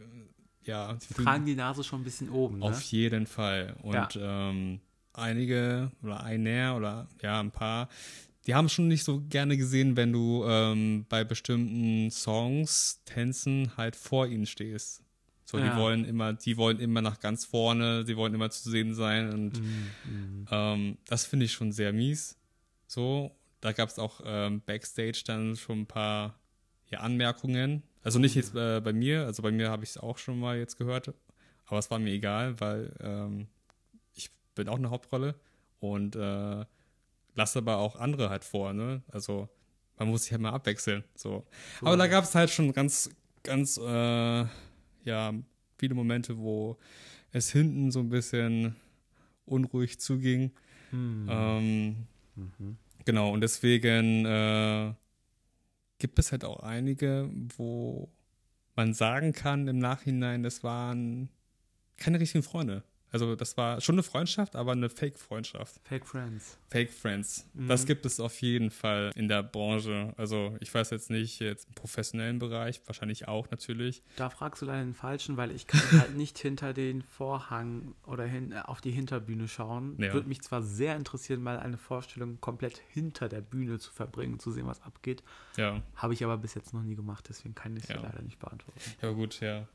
[0.63, 2.65] ja, die tragen die Nase schon ein bisschen oben, ne?
[2.67, 3.77] auf jeden Fall.
[3.83, 4.81] Und ähm,
[5.13, 7.89] einige oder einer oder ja, ein paar,
[8.47, 13.97] die haben schon nicht so gerne gesehen, wenn du ähm, bei bestimmten Songs, Tänzen halt
[13.97, 15.03] vor ihnen stehst.
[15.45, 15.71] So, Ja.
[15.71, 19.33] die wollen immer, die wollen immer nach ganz vorne, die wollen immer zu sehen sein
[19.33, 20.47] und Mm, mm.
[20.51, 22.37] ähm, das finde ich schon sehr mies.
[22.89, 23.31] So,
[23.61, 26.39] da gab es auch ähm, Backstage dann schon ein paar
[26.91, 27.83] ja, Anmerkungen.
[28.03, 30.57] Also nicht jetzt äh, bei mir, also bei mir habe ich es auch schon mal
[30.59, 31.13] jetzt gehört,
[31.67, 33.49] aber es war mir egal, weil ähm,
[34.15, 35.35] ich bin auch eine Hauptrolle
[35.81, 36.65] und äh,
[37.37, 39.03] lasse aber auch andere halt vor, ne?
[39.09, 39.49] Also
[39.97, 41.05] man muss sich halt mal abwechseln.
[41.15, 41.47] So.
[41.81, 41.87] So.
[41.87, 43.11] Aber da gab es halt schon ganz,
[43.43, 44.45] ganz, äh,
[45.05, 45.33] ja,
[45.79, 46.77] viele Momente, wo
[47.33, 48.77] es hinten so ein bisschen
[49.45, 50.53] unruhig zuging.
[50.91, 51.27] Mm.
[51.29, 52.07] Ähm,
[52.37, 52.77] Mhm.
[53.05, 54.93] genau, und deswegen äh,
[55.99, 58.11] gibt es halt auch einige, wo
[58.75, 61.31] man sagen kann im Nachhinein, das waren
[61.97, 62.83] keine richtigen Freunde.
[63.13, 65.81] Also das war schon eine Freundschaft, aber eine Fake-Freundschaft.
[65.85, 66.59] Fake Friends.
[66.69, 67.47] Fake Friends.
[67.55, 67.69] Mhm.
[67.69, 70.13] Das gibt es auf jeden Fall in der Branche.
[70.17, 74.03] Also ich weiß jetzt nicht, jetzt im professionellen Bereich, wahrscheinlich auch natürlich.
[74.17, 78.25] Da fragst du leider den Falschen, weil ich kann halt nicht hinter den Vorhang oder
[78.25, 79.97] hin, äh, auf die Hinterbühne schauen.
[79.99, 80.13] Ja.
[80.13, 84.51] Würde mich zwar sehr interessieren, mal eine Vorstellung komplett hinter der Bühne zu verbringen, zu
[84.51, 85.23] sehen, was abgeht.
[85.57, 88.01] Ja, Habe ich aber bis jetzt noch nie gemacht, deswegen kann ich es Ja.
[88.01, 88.81] leider nicht beantworten.
[89.01, 89.67] ja gut, ja.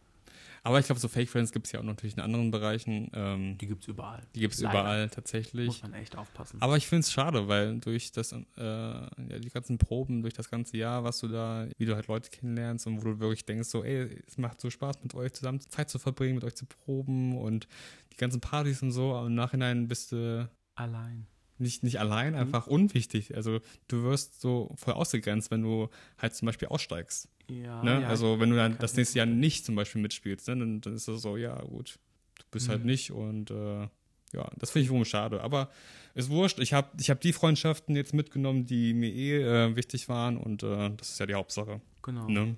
[0.63, 3.09] Aber ich glaube, so Fake Friends gibt es ja auch natürlich in anderen Bereichen.
[3.13, 4.21] Ähm, Die gibt es überall.
[4.35, 5.67] die gibt es überall tatsächlich.
[5.67, 6.61] Muss man echt aufpassen.
[6.61, 9.09] Aber ich finde es schade, weil durch das, äh, ja,
[9.39, 12.85] die ganzen Proben, durch das ganze Jahr, was du da, wie du halt Leute kennenlernst
[12.85, 15.89] und wo du wirklich denkst, so, ey, es macht so Spaß, mit euch zusammen Zeit
[15.89, 17.67] zu verbringen, mit euch zu proben und
[18.13, 21.27] die ganzen Partys und so, aber im Nachhinein bist du Allein.
[21.61, 22.39] Nicht, nicht allein, Mhm.
[22.39, 23.35] einfach unwichtig.
[23.35, 27.29] Also du wirst so voll ausgegrenzt, wenn du halt zum Beispiel aussteigst.
[27.49, 28.01] Ja, ne?
[28.01, 30.57] Ja, also wenn du dann das nächste Jahr nicht zum Beispiel mitspielst, ne?
[30.57, 31.99] dann, dann ist es so, ja gut,
[32.39, 32.85] du bist halt Mhm.
[32.87, 33.87] nicht und äh,
[34.33, 35.41] ja, das finde ich wohl schade.
[35.41, 35.69] Aber
[36.15, 40.07] ist wurscht, ich habe ich hab die Freundschaften jetzt mitgenommen, die mir eh äh, wichtig
[40.09, 41.81] waren und äh, das ist ja die Hauptsache.
[42.03, 42.27] Genau.
[42.29, 42.55] Ne?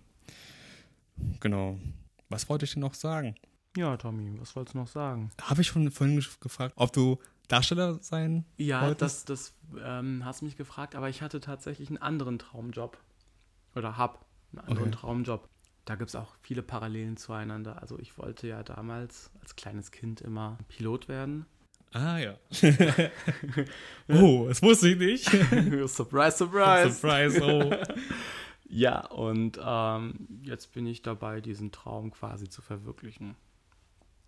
[1.39, 1.79] Genau.
[2.29, 3.35] Was wollte ich denn noch sagen?
[3.75, 5.31] Ja, Tommy, was wolltest du noch sagen?
[5.41, 7.17] Habe ich schon vorhin ge- gefragt, ob du
[7.47, 9.29] Darsteller sein Ja, wolltest?
[9.29, 12.97] das, das ähm, hast mich gefragt, aber ich hatte tatsächlich einen anderen Traumjob.
[13.75, 14.97] Oder hab einen anderen Okay.
[14.99, 15.49] Traumjob.
[15.85, 17.81] da gibt es auch viele Parallelen zueinander.
[17.81, 21.45] Also ich wollte ja damals als kleines Kind immer Pilot werden.
[21.91, 22.37] Ah ja.
[24.07, 25.25] oh, das wusste ich nicht.
[25.89, 26.91] surprise, surprise.
[26.91, 27.71] Surprise, oh.
[28.69, 33.35] ja, und ähm, jetzt bin ich dabei, diesen Traum quasi zu verwirklichen.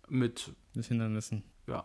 [0.08, 1.42] Mit, Mit Hindernissen.
[1.66, 1.84] ja,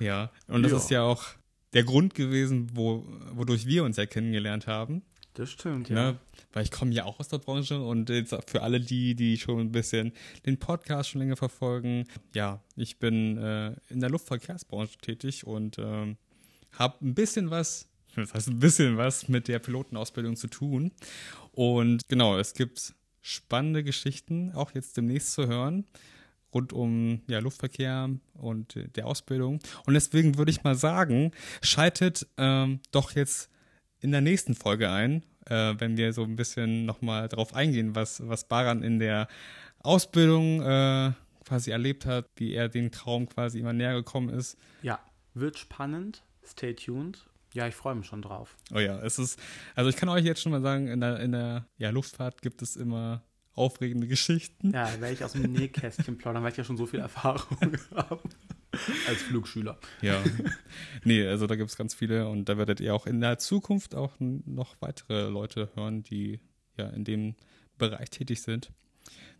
[0.00, 0.78] Ja, und das Ja.
[0.78, 1.24] ist ja auch
[1.72, 5.02] der Grund gewesen, wo, wodurch wir uns ja kennengelernt haben.
[5.34, 6.12] das stimmt, ja.
[6.12, 6.18] Ne?
[6.52, 9.60] Weil ich komme ja auch aus der Branche und jetzt für alle die, die schon
[9.60, 10.12] ein bisschen
[10.46, 16.16] den Podcast schon länger verfolgen, ja, ich bin äh, in der Luftverkehrsbranche tätig und ähm,
[16.72, 20.90] habe ein bisschen was, das heißt ein bisschen was mit der Pilotenausbildung zu tun.
[21.52, 25.84] Und genau, es gibt spannende Geschichten, auch jetzt demnächst zu hören,
[26.52, 29.60] rund um ja, Luftverkehr und äh, der Ausbildung.
[29.86, 31.32] Und deswegen würde ich mal sagen,
[31.62, 33.50] schaltet ähm, doch jetzt
[34.00, 38.26] in der nächsten Folge ein, äh, wenn wir so ein bisschen nochmal drauf eingehen, was,
[38.26, 39.28] was Baran in der
[39.80, 41.12] Ausbildung äh,
[41.44, 44.56] quasi erlebt hat, wie er den Traum quasi immer näher gekommen ist.
[44.82, 45.00] Ja,
[45.34, 46.22] wird spannend.
[46.44, 47.26] Stay tuned.
[47.52, 48.56] Ja, ich freue mich schon drauf.
[48.72, 49.38] Oh ja, es ist,
[49.74, 52.62] also ich kann euch jetzt schon mal sagen, in der, in der ja, Luftfahrt gibt
[52.62, 53.22] es immer
[53.60, 54.72] aufregende Geschichten.
[54.72, 58.22] Ja, werde ich aus dem Nähkästchen plaudern, weil ich ja schon so viel Erfahrung habe
[59.06, 59.78] als Flugschüler.
[60.00, 60.22] Ja.
[61.04, 63.94] nee, also da gibt es ganz viele und da werdet ihr auch in der Zukunft
[63.94, 66.40] auch noch weitere Leute hören, die
[66.76, 67.34] ja in dem
[67.78, 68.72] Bereich tätig sind.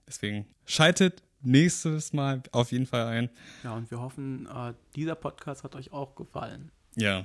[0.06, 3.30] Deswegen schaltet nächstes Mal auf jeden Fall ein.
[3.64, 6.70] Ja, und wir hoffen, äh, dieser Podcast hat euch auch gefallen.
[6.96, 7.24] Ja.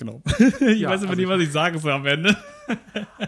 [0.00, 0.22] Genau.
[0.38, 2.36] ich Ja, weiß immer also nicht, was ich sagen soll am Ende.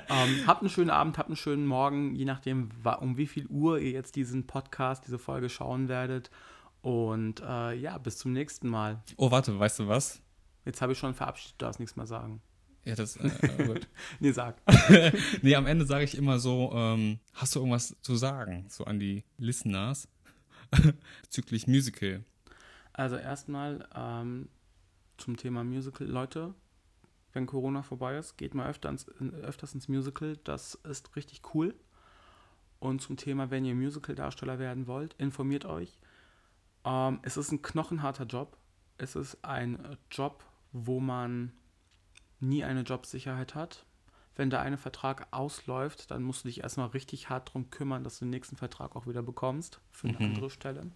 [0.08, 2.68] Ähm, habt einen schönen Abend, habt einen schönen Morgen, je nachdem,
[3.00, 6.30] um wie viel Uhr ihr jetzt diesen Podcast, diese Folge schauen werdet.
[6.80, 9.02] Und äh, ja, bis zum nächsten Mal.
[9.16, 10.22] Oh, warte, weißt du was?
[10.64, 12.40] Jetzt habe ich schon verabschiedet, du darfst nichts mehr sagen.
[12.84, 13.16] Ja, das.
[13.16, 13.30] Äh,
[13.66, 13.88] gut.
[14.20, 14.62] Nee, sag.
[15.42, 19.00] nee, am Ende sage ich immer so: ähm, Hast du irgendwas zu sagen, so an
[19.00, 20.06] die Listeners
[21.22, 22.24] bezüglich Musical?
[22.92, 24.48] Also erstmal ähm,
[25.16, 26.06] zum Thema Musical.
[26.06, 26.54] Leute,
[27.32, 30.36] wenn Corona vorbei ist, geht mal öfter ins, in- öfters ins Musical.
[30.44, 31.74] Das ist richtig cool.
[32.78, 35.98] Und zum Thema, wenn ihr Musical-Darsteller werden wollt, informiert euch.
[36.84, 38.56] Ähm, es ist ein knochenharter Job.
[38.98, 41.52] Es ist ein Job, wo man
[42.40, 43.86] nie eine Jobsicherheit hat.
[44.34, 48.18] Wenn der eine Vertrag ausläuft, dann musst du dich erstmal richtig hart darum kümmern, dass
[48.18, 50.24] du den nächsten Vertrag auch wieder bekommst für eine Mhm.
[50.24, 50.90] andere Stelle.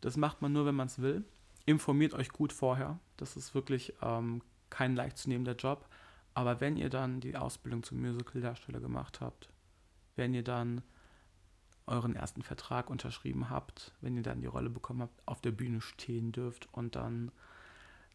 [0.00, 1.24] Das macht man nur, wenn man es will.
[1.66, 2.98] Informiert euch gut vorher.
[3.18, 4.40] Das ist wirklich ähm,
[4.70, 5.88] kein leicht zu nehmender Job.
[6.34, 9.50] Aber wenn ihr dann die Ausbildung zum Musical-Darsteller gemacht habt,
[10.16, 10.82] wenn ihr dann
[11.86, 15.80] euren ersten Vertrag unterschrieben habt, wenn ihr dann die Rolle bekommen habt, auf der Bühne
[15.80, 17.32] stehen dürft und dann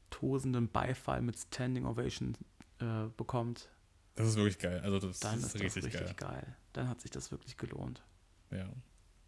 [0.09, 2.37] tosenden Beifall mit Standing Ovation
[2.79, 3.69] äh, bekommt,
[4.15, 4.79] Das ist wirklich geil.
[4.81, 6.31] Also, das dann ist, ist, das richtig, richtig geil.
[6.31, 6.55] geil.
[6.73, 8.01] Dann hat sich das wirklich gelohnt.
[8.51, 8.69] Ja.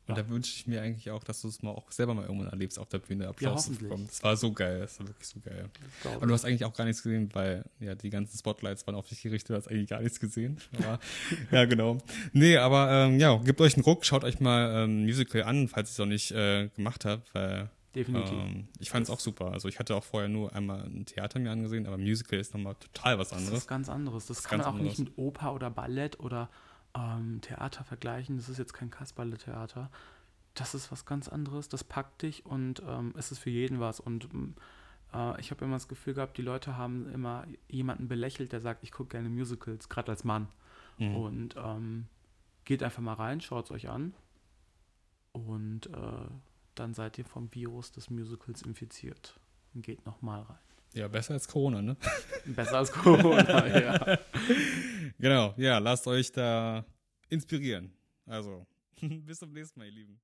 [0.08, 0.24] Und Ja.
[0.24, 2.80] da wünsche ich mir eigentlich auch, dass du es mal auch selber mal irgendwann erlebst,
[2.80, 3.90] auf der Bühne Applaus zu hoffentlich.
[3.90, 4.08] bekommen.
[4.08, 5.70] Das war so geil, das war wirklich so geil.
[6.04, 8.96] Das Und du hast eigentlich auch gar nichts gesehen, weil ja die ganzen Spotlights waren
[8.96, 10.58] auf dich gerichtet, du hast eigentlich gar nichts gesehen.
[10.78, 11.00] Aber,
[11.52, 11.98] ja, genau.
[12.32, 15.90] Nee, aber ähm, ja, gebt euch einen Ruck, schaut euch mal ähm, Musical an, falls
[15.90, 18.32] ihr es noch nicht äh, gemacht habt, weil Definitiv.
[18.32, 19.52] ähm, ich fand es auch super.
[19.52, 22.76] Also ich hatte auch vorher nur einmal ein Theater mir angesehen, aber Musical ist nochmal
[22.76, 23.68] total was Das ist anderes.
[23.68, 24.26] ganz anderes.
[24.28, 25.00] Das, ist kann man auch nicht anderes.
[25.00, 26.50] mit Oper oder Ballett oder
[26.96, 28.38] ähm, Theater vergleichen.
[28.38, 29.90] Das ist jetzt kein Kasperle-Theater.
[30.54, 31.70] Das ist was ganz anderes.
[31.70, 34.00] Das packt dich und ähm, es ist für jeden was.
[34.00, 34.56] Und ähm,
[35.14, 38.84] äh, ich habe immer das Gefühl gehabt, die Leute haben immer jemanden belächelt, der sagt,
[38.84, 40.48] ich gucke gerne Musicals, gerade als Mann.
[40.98, 41.16] Mhm.
[41.16, 42.08] Und ähm,
[42.66, 44.14] geht einfach mal rein, schaut es euch an.
[45.32, 46.30] Und äh,
[46.76, 49.40] dann seid ihr vom Virus des Musicals infiziert.
[49.74, 50.67] Und geht nochmal rein.
[50.94, 51.98] Ja, besser als Corona, ne?
[52.46, 54.20] Besser als Corona, ja.
[55.20, 56.86] Genau, ja, lasst euch da
[57.30, 57.92] inspirieren.
[58.26, 58.66] Also,
[59.02, 60.20] bis zum nächsten Mal, ihr Lieben.